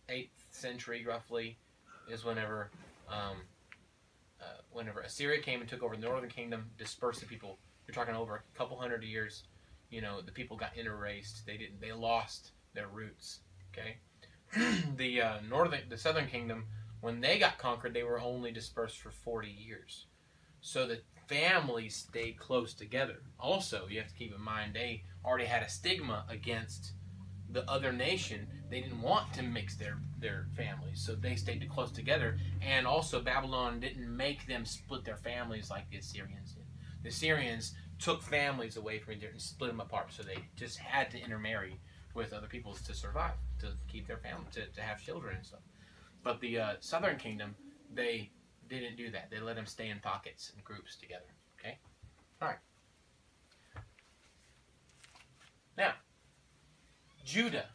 [0.09, 1.57] 8th century, roughly,
[2.09, 2.69] is whenever,
[3.09, 3.37] um,
[4.39, 7.57] uh, whenever Assyria came and took over the northern kingdom, dispersed the people.
[7.87, 9.43] You're talking over a couple hundred years.
[9.95, 11.45] You know, the people got interraced.
[11.45, 11.79] They didn't.
[11.79, 13.39] They lost their roots.
[13.71, 13.97] Okay.
[14.97, 16.65] the uh, northern, the southern kingdom
[17.05, 20.07] when they got conquered, they were only dispersed for 40 years.
[20.61, 23.17] So the families stayed close together.
[23.39, 26.93] Also, you have to keep in mind they already had a stigma against
[27.51, 28.47] the other nation.
[28.71, 32.39] They didn't want to mix their, their families, so they stayed close together.
[32.59, 36.65] And also, Babylon didn't make them split their families like the Assyrians did.
[37.03, 40.77] The Assyrians took families away from each other and split them apart, so they just
[40.77, 41.79] had to intermarry
[42.13, 45.61] with other peoples to survive, to keep their family, to, to have children and stuff.
[46.23, 47.55] But the uh, Southern Kingdom,
[47.91, 48.29] they
[48.69, 49.31] didn't do that.
[49.31, 51.25] They let them stay in pockets and groups together.
[51.59, 51.79] Okay?
[52.39, 52.59] Alright.
[55.75, 55.93] Now,
[57.25, 57.69] Judah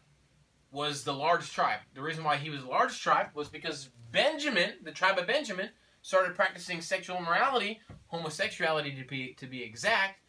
[0.71, 1.81] was the largest tribe.
[1.93, 5.71] The reason why he was the largest tribe was because Benjamin, the tribe of Benjamin,
[6.03, 10.21] started practicing sexual immorality, homosexuality to be to be exact.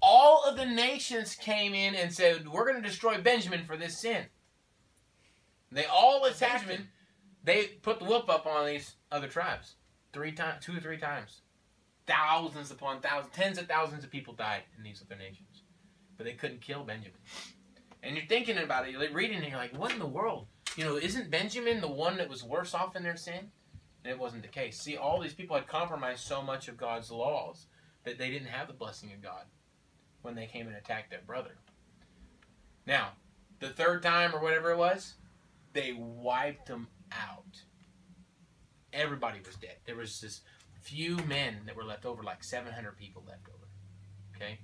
[0.00, 3.98] All of the nations came in and said, "We're going to destroy Benjamin for this
[3.98, 4.26] sin."
[5.70, 6.90] They all attacked him.
[7.44, 9.76] They put the whoop up on these other tribes
[10.12, 11.42] three times, two or three times.
[12.06, 15.62] Thousands upon thousands, tens of thousands of people died in these other nations,
[16.16, 17.18] but they couldn't kill Benjamin.
[18.02, 20.48] And you're thinking about it, you're reading, and you're like, "What in the world?
[20.76, 23.52] You know, isn't Benjamin the one that was worse off in their sin?"
[24.04, 24.80] It wasn't the case.
[24.80, 27.66] See, all these people had compromised so much of God's laws
[28.04, 29.44] that they didn't have the blessing of God
[30.22, 31.56] when they came and attacked their brother.
[32.86, 33.10] Now,
[33.60, 35.14] the third time or whatever it was,
[35.72, 37.62] they wiped them out.
[38.92, 39.76] Everybody was dead.
[39.86, 40.42] There was just
[40.80, 43.68] few men that were left over, like 700 people left over.
[44.36, 44.58] Okay?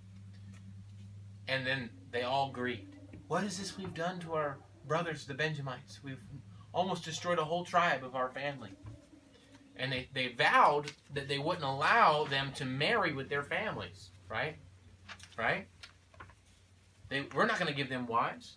[1.46, 2.96] And then they all grieved.
[3.28, 6.02] What is this we've done to our brothers, the Benjamites?
[6.02, 6.22] We've
[6.72, 8.70] almost destroyed a whole tribe of our family.
[9.78, 14.56] And they, they vowed that they wouldn't allow them to marry with their families, right?
[15.38, 15.68] Right?
[17.08, 18.56] They, we're not going to give them wives.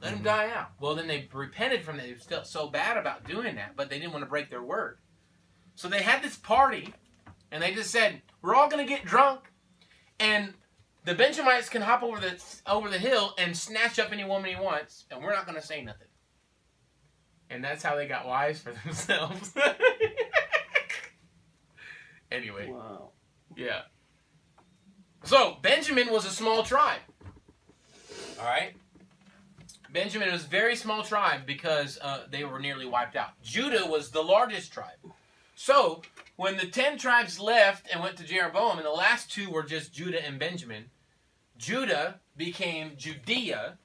[0.00, 0.24] Let them Mhm.
[0.24, 0.70] die out.
[0.80, 2.06] Well, then they repented from that.
[2.06, 4.98] They felt so bad about doing that, but they didn't want to break their word.
[5.74, 6.94] So they had this party,
[7.50, 9.50] and they just said, "We're all going to get drunk,
[10.18, 10.54] and
[11.04, 14.60] the Benjamites can hop over the over the hill and snatch up any woman he
[14.60, 16.08] wants, and we're not going to say nothing."
[17.50, 19.52] And that's how they got wives for themselves.
[22.30, 23.10] anyway, Wow.
[23.56, 23.82] yeah.
[25.24, 27.00] So Benjamin was a small tribe.
[28.38, 28.74] All right.
[29.90, 33.30] Benjamin was a very small tribe because uh, they were nearly wiped out.
[33.42, 34.98] Judah was the largest tribe.
[35.54, 36.02] So
[36.36, 39.92] when the ten tribes left and went to Jeroboam, and the last two were just
[39.92, 40.84] Judah and Benjamin,
[41.56, 43.78] Judah became Judea.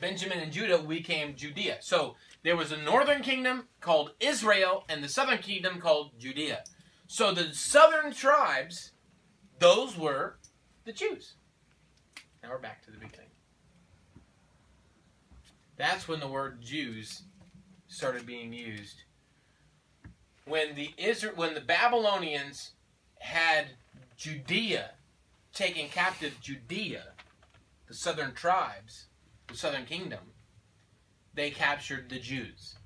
[0.00, 1.78] Benjamin and Judah became Judea.
[1.80, 6.62] So there was a northern kingdom called Israel and the southern kingdom called Judea.
[7.08, 8.92] So the southern tribes,
[9.58, 10.36] those were
[10.84, 11.32] the Jews.
[12.42, 13.30] Now we're back to the beginning.
[15.78, 17.22] That's when the word Jews
[17.86, 19.04] started being used.
[20.44, 22.72] When the Israel, when the Babylonians
[23.20, 23.68] had
[24.18, 24.90] Judea
[25.54, 27.04] taken captive Judea,
[27.86, 29.06] the southern tribes,
[29.48, 30.32] the southern kingdom,
[31.32, 32.76] they captured the Jews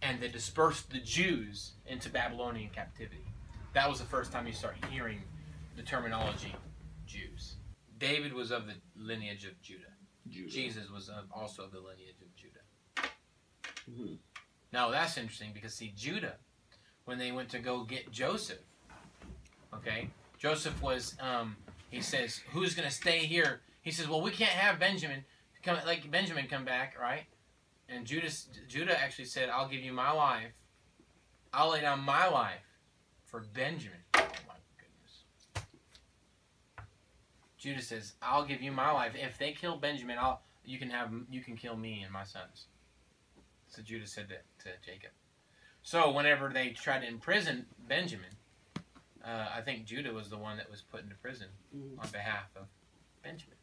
[0.00, 3.25] and they dispersed the Jews into Babylonian captivity.
[3.76, 5.20] That was the first time you start hearing
[5.76, 6.54] the terminology
[7.06, 7.56] Jews.
[7.98, 9.92] David was of the lineage of Judah.
[10.30, 10.48] Judah.
[10.48, 13.10] Jesus was of, also of the lineage of Judah.
[13.86, 14.16] Mhm.
[14.72, 16.36] Now that's interesting because see Judah,
[17.04, 18.64] when they went to go get Joseph,
[19.74, 20.08] okay,
[20.38, 21.54] Joseph was um,
[21.90, 23.60] he says who's gonna stay here?
[23.82, 25.22] He says, well we can't have Benjamin
[25.62, 27.24] come like Benjamin come back, right?
[27.90, 30.52] And Judas Judah actually said, I'll give you my life.
[31.52, 32.65] I'll lay down my life
[33.36, 33.98] for Benjamin.
[34.14, 35.24] Oh my goodness.
[37.58, 39.12] Judah says, I'll give you my life.
[39.14, 42.66] If they kill Benjamin, I'll you can have you can kill me and my sons.
[43.68, 45.10] So Judah said that to Jacob.
[45.82, 48.30] So whenever they tried to imprison Benjamin,
[49.22, 51.98] uh, I think Judah was the one that was put into prison Mhm.
[52.02, 52.66] on behalf of
[53.22, 53.58] Benjamin.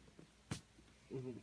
[1.12, 1.34] Mhm.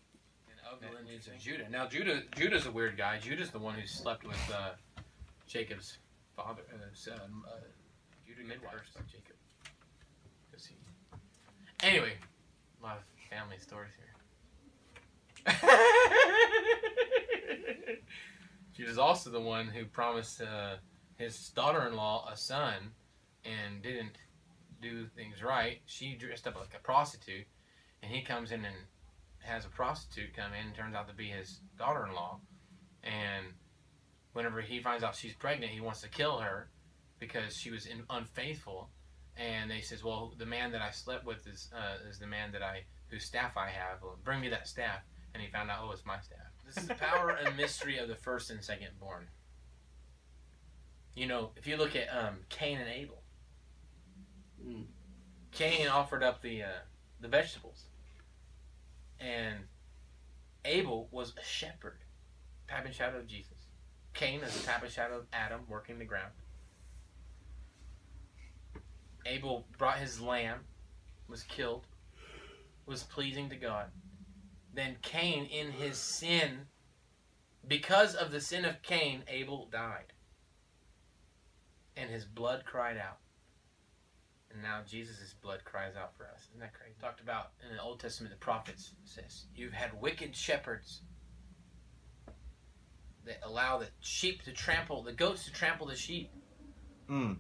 [0.50, 1.68] And of the lineage of Judah.
[1.68, 3.20] Now Judah Judah's a weird guy.
[3.20, 4.76] Judah's the one who slept with uh,
[5.48, 5.98] Jacob's
[6.36, 7.60] father, uh,
[8.42, 9.02] uh, Judah midwife by
[10.68, 12.14] he- Anyway,
[12.80, 15.46] a lot of family stories here.
[18.74, 20.76] Judah's also the one who promised uh,
[21.18, 22.92] his daughter-in-law a son
[23.44, 24.18] and didn't
[24.82, 25.82] do things right.
[25.86, 27.46] She dressed up like a prostitute,
[28.04, 28.76] and he comes in and
[29.40, 32.40] has a prostitute come in turns out to be his daughter-in-law
[33.04, 33.46] and
[34.34, 36.70] whenever he finds out she's pregnant he wants to kill her
[37.22, 38.90] because she was in, unfaithful.
[39.38, 42.52] And they says well the man that i slept with is uh, is the man
[42.52, 44.02] that i whose staff i have.
[44.02, 45.00] Well, bring me that staff.
[45.34, 46.52] And he found out oh it's my staff.
[46.66, 49.28] This is the power and mystery of the first and second born.
[51.16, 53.22] You know if you look at um, cain and abel.
[54.62, 54.84] Mm.
[55.52, 56.82] cain offered up the uh,
[57.22, 57.86] the vegetables.
[59.20, 59.60] And
[60.66, 62.00] Abel was a shepherd,
[62.68, 63.68] type and shadow of Jesus.
[64.14, 66.32] Cain is a type and shadow of Adam working the ground.
[69.26, 70.60] Abel brought his lamb,
[71.28, 71.86] was killed,
[72.86, 73.86] was pleasing to God.
[74.74, 76.68] Then Cain, in his sin,
[77.68, 80.14] because of the sin of Cain, Abel died.
[81.96, 83.18] And his blood cried out.
[84.54, 86.48] And now Jesus' blood cries out for us.
[86.50, 86.96] Isn't that crazy?
[87.00, 91.02] Talked about in the Old Testament, the prophets says, You've had wicked shepherds
[93.26, 96.32] that allow the sheep to trample, the goats to trample the sheep.
[97.10, 97.38] Mm.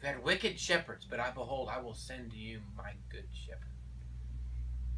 [0.00, 3.66] You've had wicked shepherds, but I behold, I will send to you my good shepherd.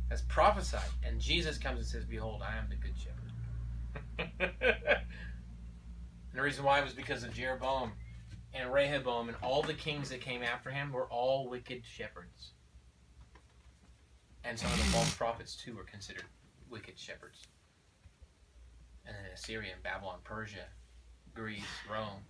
[0.09, 0.91] That's prophesied.
[1.05, 4.53] And Jesus comes and says, Behold, I am the good shepherd.
[4.71, 7.93] and the reason why was because of Jeroboam
[8.55, 12.53] and Rehoboam and all the kings that came after him were all wicked shepherds.
[14.45, 16.25] And some of the false prophets too were considered
[16.71, 17.43] wicked shepherds.
[19.05, 20.67] And then Assyria and Babylon, Persia,
[21.35, 22.23] Greece, Rome,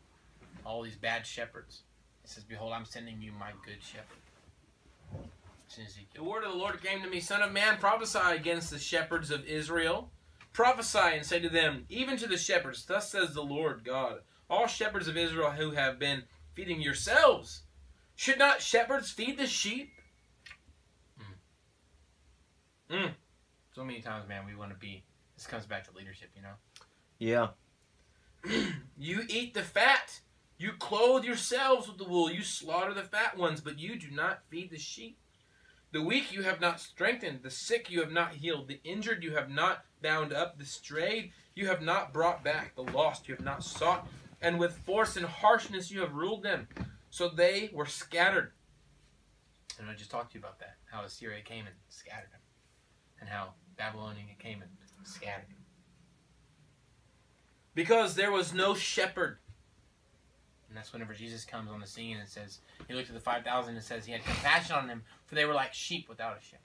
[0.64, 1.82] all these bad shepherds.
[2.24, 5.26] It says, Behold, I'm sending you my good shepherd.
[5.66, 6.24] It's in Ezekiel.
[6.24, 9.30] The word of the Lord came to me, Son of man, prophesy against the shepherds
[9.30, 10.10] of Israel.
[10.52, 14.20] Prophesy and say to them, even to the shepherds, Thus says the Lord God
[14.52, 17.62] all shepherds of Israel who have been feeding yourselves.
[18.14, 19.94] Should not shepherds feed the sheep?
[22.90, 22.96] Mm.
[22.96, 23.10] Mm.
[23.74, 25.02] So many times, man, we want to be.
[25.34, 26.54] This comes back to leadership, you know.
[27.18, 27.48] Yeah.
[28.98, 30.20] you eat the fat.
[30.58, 32.30] You clothe yourselves with the wool.
[32.30, 35.18] You slaughter the fat ones, but you do not feed the sheep.
[35.92, 37.40] The weak you have not strengthened.
[37.42, 38.68] The sick you have not healed.
[38.68, 40.58] The injured you have not bound up.
[40.58, 42.74] The strayed you have not brought back.
[42.74, 44.06] The lost you have not sought
[44.42, 46.68] and with force and harshness you have ruled them.
[47.10, 48.52] So they were scattered.
[49.78, 50.76] And I just talked to you about that.
[50.90, 52.40] How Assyria came and scattered them.
[53.20, 54.70] And how Babylonian came and
[55.04, 55.64] scattered them.
[57.74, 59.38] Because there was no shepherd.
[60.72, 63.74] And that's whenever Jesus comes on the scene and says, He looked at the 5,000
[63.74, 66.60] and says, He had compassion on them, for they were like sheep without a shepherd.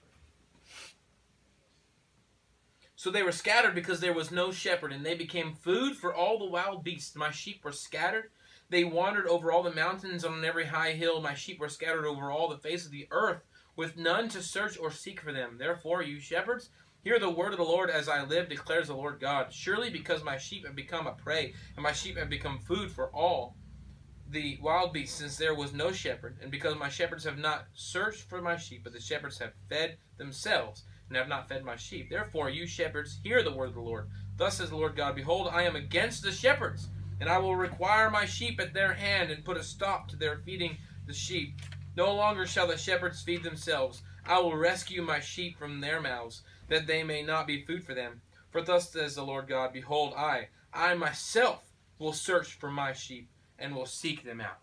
[2.96, 6.38] So they were scattered because there was no shepherd, and they became food for all
[6.38, 7.14] the wild beasts.
[7.16, 8.30] My sheep were scattered.
[8.70, 11.20] They wandered over all the mountains on every high hill.
[11.20, 13.42] My sheep were scattered over all the face of the earth,
[13.76, 15.58] with none to search or seek for them.
[15.58, 16.70] Therefore, you shepherds,
[17.04, 19.52] hear the word of the Lord as I live, declares the Lord God.
[19.52, 23.14] Surely because my sheep have become a prey, and my sheep have become food for
[23.14, 23.54] all
[24.30, 28.28] the wild beasts, since there was no shepherd, and because my shepherds have not searched
[28.28, 32.10] for my sheep, but the shepherds have fed themselves and have not fed my sheep.
[32.10, 34.08] Therefore, you shepherds, hear the word of the Lord.
[34.36, 36.88] Thus says the Lord God Behold, I am against the shepherds,
[37.20, 40.36] and I will require my sheep at their hand, and put a stop to their
[40.36, 40.76] feeding
[41.06, 41.54] the sheep.
[41.96, 44.02] No longer shall the shepherds feed themselves.
[44.26, 47.94] I will rescue my sheep from their mouths, that they may not be food for
[47.94, 48.20] them.
[48.50, 51.64] For thus says the Lord God Behold, I, I myself,
[51.98, 53.28] will search for my sheep,
[53.58, 54.58] and will seek them out.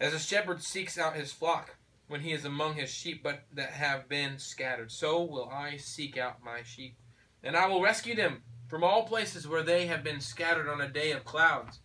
[0.00, 1.76] As a shepherd seeks out his flock,
[2.08, 4.92] when he is among his sheep but that have been scattered.
[4.92, 6.96] So will I seek out my sheep,
[7.42, 10.88] and I will rescue them from all places where they have been scattered on a
[10.88, 11.80] day of clouds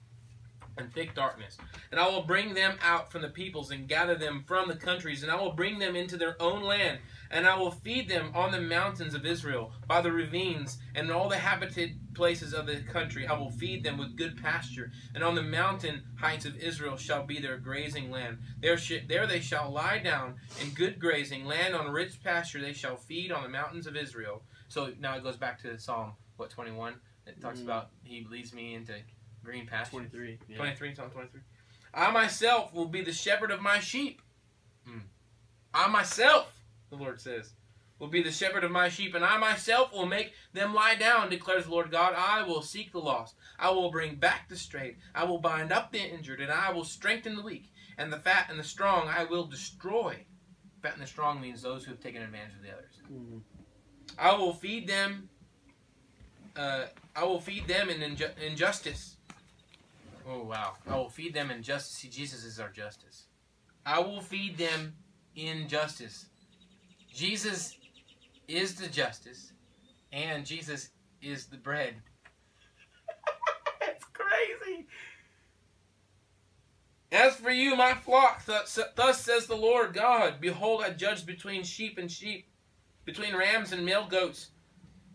[0.78, 1.58] and thick darkness.
[1.92, 5.24] And I will bring them out from the peoples and gather them from the countries,
[5.24, 7.00] and I will bring them into their own land,
[7.32, 11.12] and I will feed them on the mountains of Israel, by the ravines, and in
[11.12, 13.28] all the habited places of the country.
[13.28, 17.24] I will feed them with good pasture, and on the mountain heights of Israel shall
[17.26, 18.40] be their grazing land.
[18.60, 22.60] There, sh- there they shall lie down in good grazing land on rich pasture.
[22.62, 24.44] They shall feed on the mountains of Israel.
[24.68, 26.96] So now it goes back to Psalm what twenty one.
[27.28, 27.64] It talks Mm.
[27.66, 28.94] about He leads me into
[29.44, 29.92] green pasture.
[29.92, 30.40] 23.
[30.48, 30.58] Yeah.
[30.58, 31.42] 23, Psalm 23.
[31.94, 34.22] I myself will be the shepherd of my sheep.
[34.88, 35.02] Mm.
[35.74, 36.52] I myself,
[36.90, 37.54] the Lord says,
[38.00, 41.30] will be the shepherd of my sheep, and I myself will make them lie down,
[41.30, 42.14] declares the Lord God.
[42.16, 43.36] I will seek the lost.
[43.60, 44.98] I will bring back the strayed.
[45.14, 47.72] I will bind up the injured, and I will strengthen the weak.
[47.98, 50.26] And the fat and the strong I will destroy.
[50.82, 53.02] Fat and the strong means those who have taken advantage of the others.
[53.12, 53.42] Mhm.
[54.18, 55.30] I will feed them.
[56.56, 56.86] Uh,
[57.16, 59.18] I will feed them in inju- injustice.
[60.26, 60.78] Oh wow!
[60.88, 61.98] I will feed them in justice.
[61.98, 63.26] See, Jesus is our justice.
[63.86, 64.96] I will feed them
[65.36, 66.29] in justice.
[67.14, 67.76] Jesus
[68.47, 69.51] is the justice,
[70.12, 70.89] and Jesus
[71.22, 71.95] is the bread.
[73.82, 74.88] it's crazy.
[77.12, 81.64] As for you, my flock, thus, thus says the Lord God, behold, I judge between
[81.64, 82.45] sheep and sheep
[83.05, 84.49] between rams and male goats.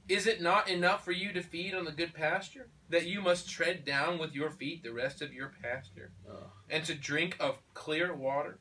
[0.09, 3.49] Is it not enough for you to feed on the good pasture, that you must
[3.49, 6.51] tread down with your feet the rest of your pasture, Oh.
[6.69, 8.59] and to drink of clear water?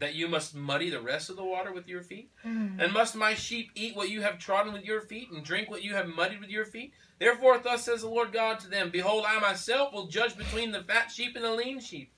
[0.00, 2.30] That you must muddy the rest of the water with your feet?
[2.42, 2.80] Hmm.
[2.80, 5.84] And must my sheep eat what you have trodden with your feet, and drink what
[5.84, 6.92] you have muddied with your feet?
[7.18, 10.82] Therefore, thus says the Lord God to them Behold, I myself will judge between the
[10.82, 12.10] fat sheep and the lean sheep,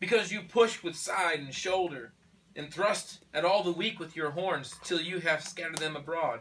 [0.00, 2.12] because you push with side and shoulder
[2.56, 6.40] and thrust at all the weak with your horns till you have scattered them abroad.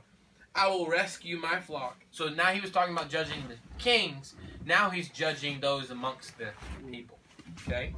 [0.53, 1.97] I will rescue my flock.
[2.11, 4.35] So now he was talking about judging the kings.
[4.65, 6.49] Now he's judging those amongst the
[6.89, 7.19] people.
[7.67, 7.93] Okay?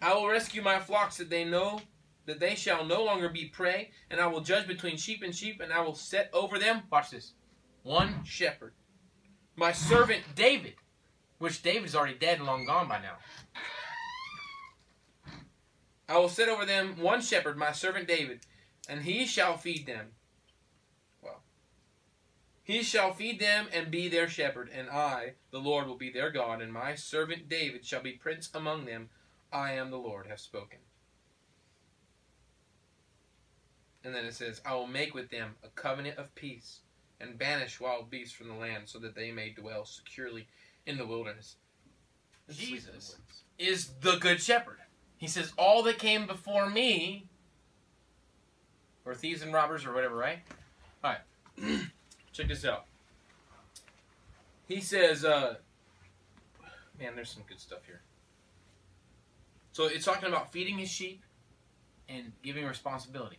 [0.00, 1.80] I will rescue my flocks that they know
[2.26, 5.60] that they shall no longer be prey, and I will judge between sheep and sheep,
[5.60, 7.32] and I will set over them, watch this,
[7.82, 8.74] one shepherd.
[9.56, 10.74] My servant David,
[11.38, 13.16] which David's already dead and long gone by now.
[16.08, 18.40] I will set over them one shepherd, my servant David,
[18.88, 20.12] and he shall feed them.
[21.22, 21.42] Well,
[22.62, 26.30] he shall feed them and be their shepherd, and I, the Lord, will be their
[26.30, 29.10] God, and my servant David shall be prince among them.
[29.52, 30.78] I am the Lord, have spoken.
[34.04, 36.80] And then it says, I will make with them a covenant of peace,
[37.20, 40.46] and banish wild beasts from the land, so that they may dwell securely
[40.86, 41.56] in the wilderness.
[42.50, 43.16] Jesus
[43.58, 44.78] is the good shepherd.
[45.18, 47.26] He says, All that came before me
[49.04, 50.38] were thieves and robbers or whatever, right?
[51.04, 51.20] Alright.
[52.32, 52.84] Check this out.
[54.68, 55.56] He says, uh,
[57.00, 58.02] man, there's some good stuff here.
[59.78, 61.22] So it's talking about feeding his sheep
[62.08, 63.38] and giving responsibility.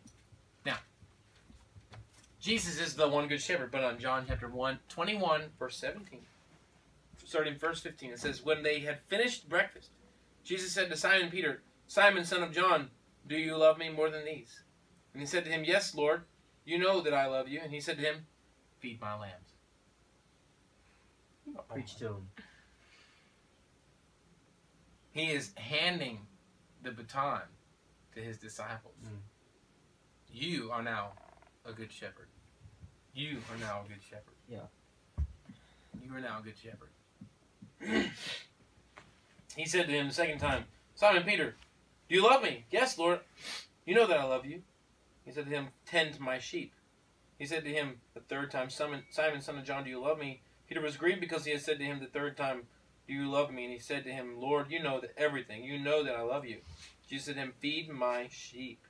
[0.66, 0.78] Now,
[2.40, 6.22] Jesus is the one good shepherd, but on John chapter 1, 21, verse 17,
[7.26, 9.90] starting verse 15, it says, When they had finished breakfast,
[10.46, 12.90] Jesus said to Simon Peter, Simon, son of John,
[13.28, 14.62] do you love me more than these?
[15.12, 16.22] And he said to him, Yes, Lord,
[16.64, 17.60] you know that I love you.
[17.62, 18.28] And he said to him,
[18.80, 19.56] Feed my lambs.
[21.68, 22.30] Preach to him.
[25.12, 26.20] He is handing
[26.84, 27.42] the baton
[28.16, 28.96] to his disciples.
[29.04, 29.18] Mm.
[30.32, 31.14] You are now
[31.66, 32.28] a good shepherd.
[33.14, 34.36] You are now a good shepherd.
[34.48, 34.60] Yeah.
[36.04, 36.90] You are now a good shepherd.
[39.56, 41.56] he said to him the second time, Simon Peter,
[42.08, 42.66] do you love me?
[42.72, 43.20] Yes, Lord.
[43.86, 44.62] You know that I love you.
[45.26, 46.74] He said to him, Tend to my sheep.
[47.38, 50.20] He said to him the third time, Simon, Simon, son of John, do you love
[50.20, 50.42] me?
[50.68, 52.64] Peter was grieved because he had said to him the third time,
[53.10, 53.64] Do you love me?
[53.64, 55.64] And he said to him, Lord, you know that everything.
[55.64, 56.58] You know that I love you.
[57.10, 58.86] Jesus said to him, Feed my sheep.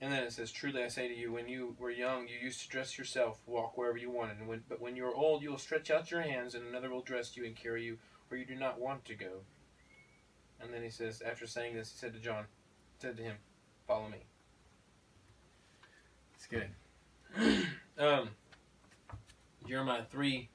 [0.00, 2.62] And then it says, Truly I say to you, when you were young, you used
[2.62, 4.38] to dress yourself, walk wherever you wanted.
[4.40, 6.90] And when, but when you are old, you will stretch out your hands, and another
[6.90, 9.42] will dress you and carry you where you do not want to go.
[10.60, 12.46] And then he says, after saying this, he said to John,
[12.98, 13.36] said to him,
[13.86, 14.24] Follow me.
[16.34, 16.70] It's good.
[17.98, 18.30] um,
[19.64, 20.48] Jeremiah three,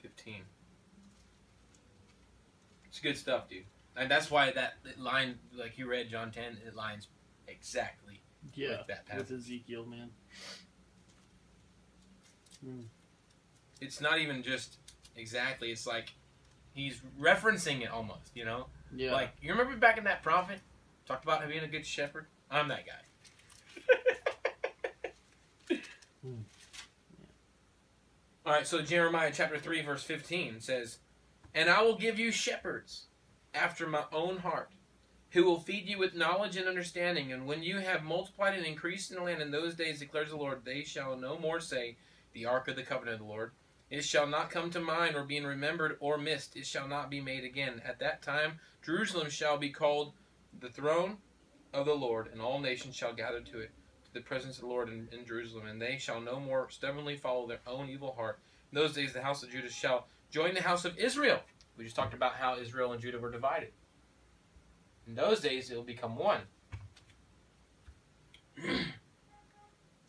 [0.00, 0.42] fifteen.
[2.86, 3.64] It's good stuff, dude.
[3.96, 7.08] And that's why that, line, like you read John ten, it lines
[7.48, 8.20] exactly
[8.54, 8.78] Yeah.
[8.78, 9.28] with that passage.
[9.30, 10.10] With Ezekiel, man.
[13.80, 14.76] It's not even just
[15.16, 15.70] exactly.
[15.70, 16.12] It's like
[16.74, 18.30] he's referencing it almost.
[18.34, 19.12] You know, Yeah.
[19.12, 20.60] like you remember back in that prophet
[21.06, 22.26] talked about being a good shepherd.
[22.50, 22.92] I'm that guy.
[26.22, 26.42] Hmm.
[28.50, 30.98] All right, so Jeremiah chapter 3, verse 15 says,
[31.54, 33.04] And I will give you shepherds
[33.54, 34.72] after my own heart,
[35.30, 37.32] who will feed you with knowledge and understanding.
[37.32, 40.36] And when you have multiplied and increased in the land in those days, declares the
[40.36, 41.96] Lord, they shall no more say,
[42.32, 43.52] The ark of the covenant of the Lord.
[43.88, 46.56] It shall not come to mind or be remembered or missed.
[46.56, 47.80] It shall not be made again.
[47.86, 50.12] At that time, Jerusalem shall be called
[50.58, 51.18] the throne
[51.72, 53.70] of the Lord, and all nations shall gather to it,
[54.12, 55.66] the presence of the Lord in, in Jerusalem.
[55.66, 58.38] And they shall no more stubbornly follow their own evil heart.
[58.72, 61.40] In those days, the house of Judah shall join the house of Israel.
[61.76, 63.70] We just talked about how Israel and Judah were divided.
[65.06, 66.40] In those days, it will become one.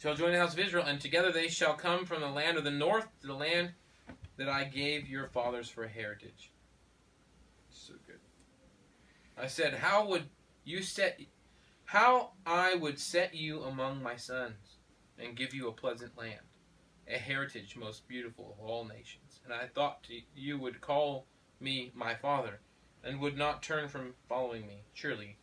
[0.01, 2.63] shall join the house of Israel, and together they shall come from the land of
[2.63, 3.71] the north to the land
[4.37, 6.51] that I gave your fathers for a heritage.
[7.69, 8.19] So good.
[9.37, 10.23] I said, How would
[10.63, 11.19] you set
[11.91, 14.77] how I would set you among my sons
[15.19, 16.39] and give you a pleasant land,
[17.05, 19.41] a heritage most beautiful of all nations.
[19.43, 21.25] And I thought you would call
[21.59, 22.61] me my father
[23.03, 24.83] and would not turn from following me.
[24.93, 25.35] Surely.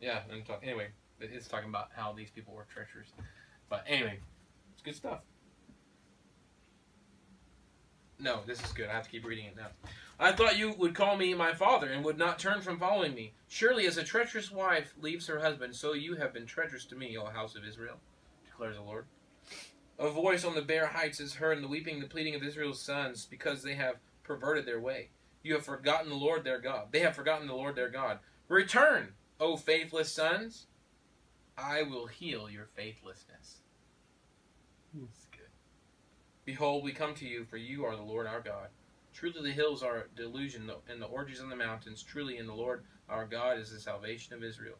[0.00, 0.86] Yeah, talk, anyway,
[1.20, 3.12] it's talking about how these people were treacherous.
[3.68, 4.20] But anyway,
[4.72, 5.20] it's good stuff.
[8.20, 8.88] No, this is good.
[8.88, 9.68] I have to keep reading it now.
[10.18, 13.32] I thought you would call me my father and would not turn from following me.
[13.48, 17.16] Surely, as a treacherous wife leaves her husband, so you have been treacherous to me,
[17.16, 17.96] O house of Israel,
[18.44, 19.06] declares the Lord.
[19.98, 22.42] A voice on the bare heights is heard, and the weeping and the pleading of
[22.42, 25.08] Israel's sons, because they have perverted their way.
[25.42, 26.88] You have forgotten the Lord their God.
[26.90, 28.18] They have forgotten the Lord their God.
[28.48, 30.66] Return, O faithless sons.
[31.56, 33.60] I will heal your faithlessness.
[34.92, 35.08] That's good.
[36.50, 38.70] Behold, we come to you, for you are the Lord our God.
[39.14, 42.02] Truly the hills are delusion, and the orgies on the mountains.
[42.02, 44.74] Truly in the Lord our God is the salvation of Israel.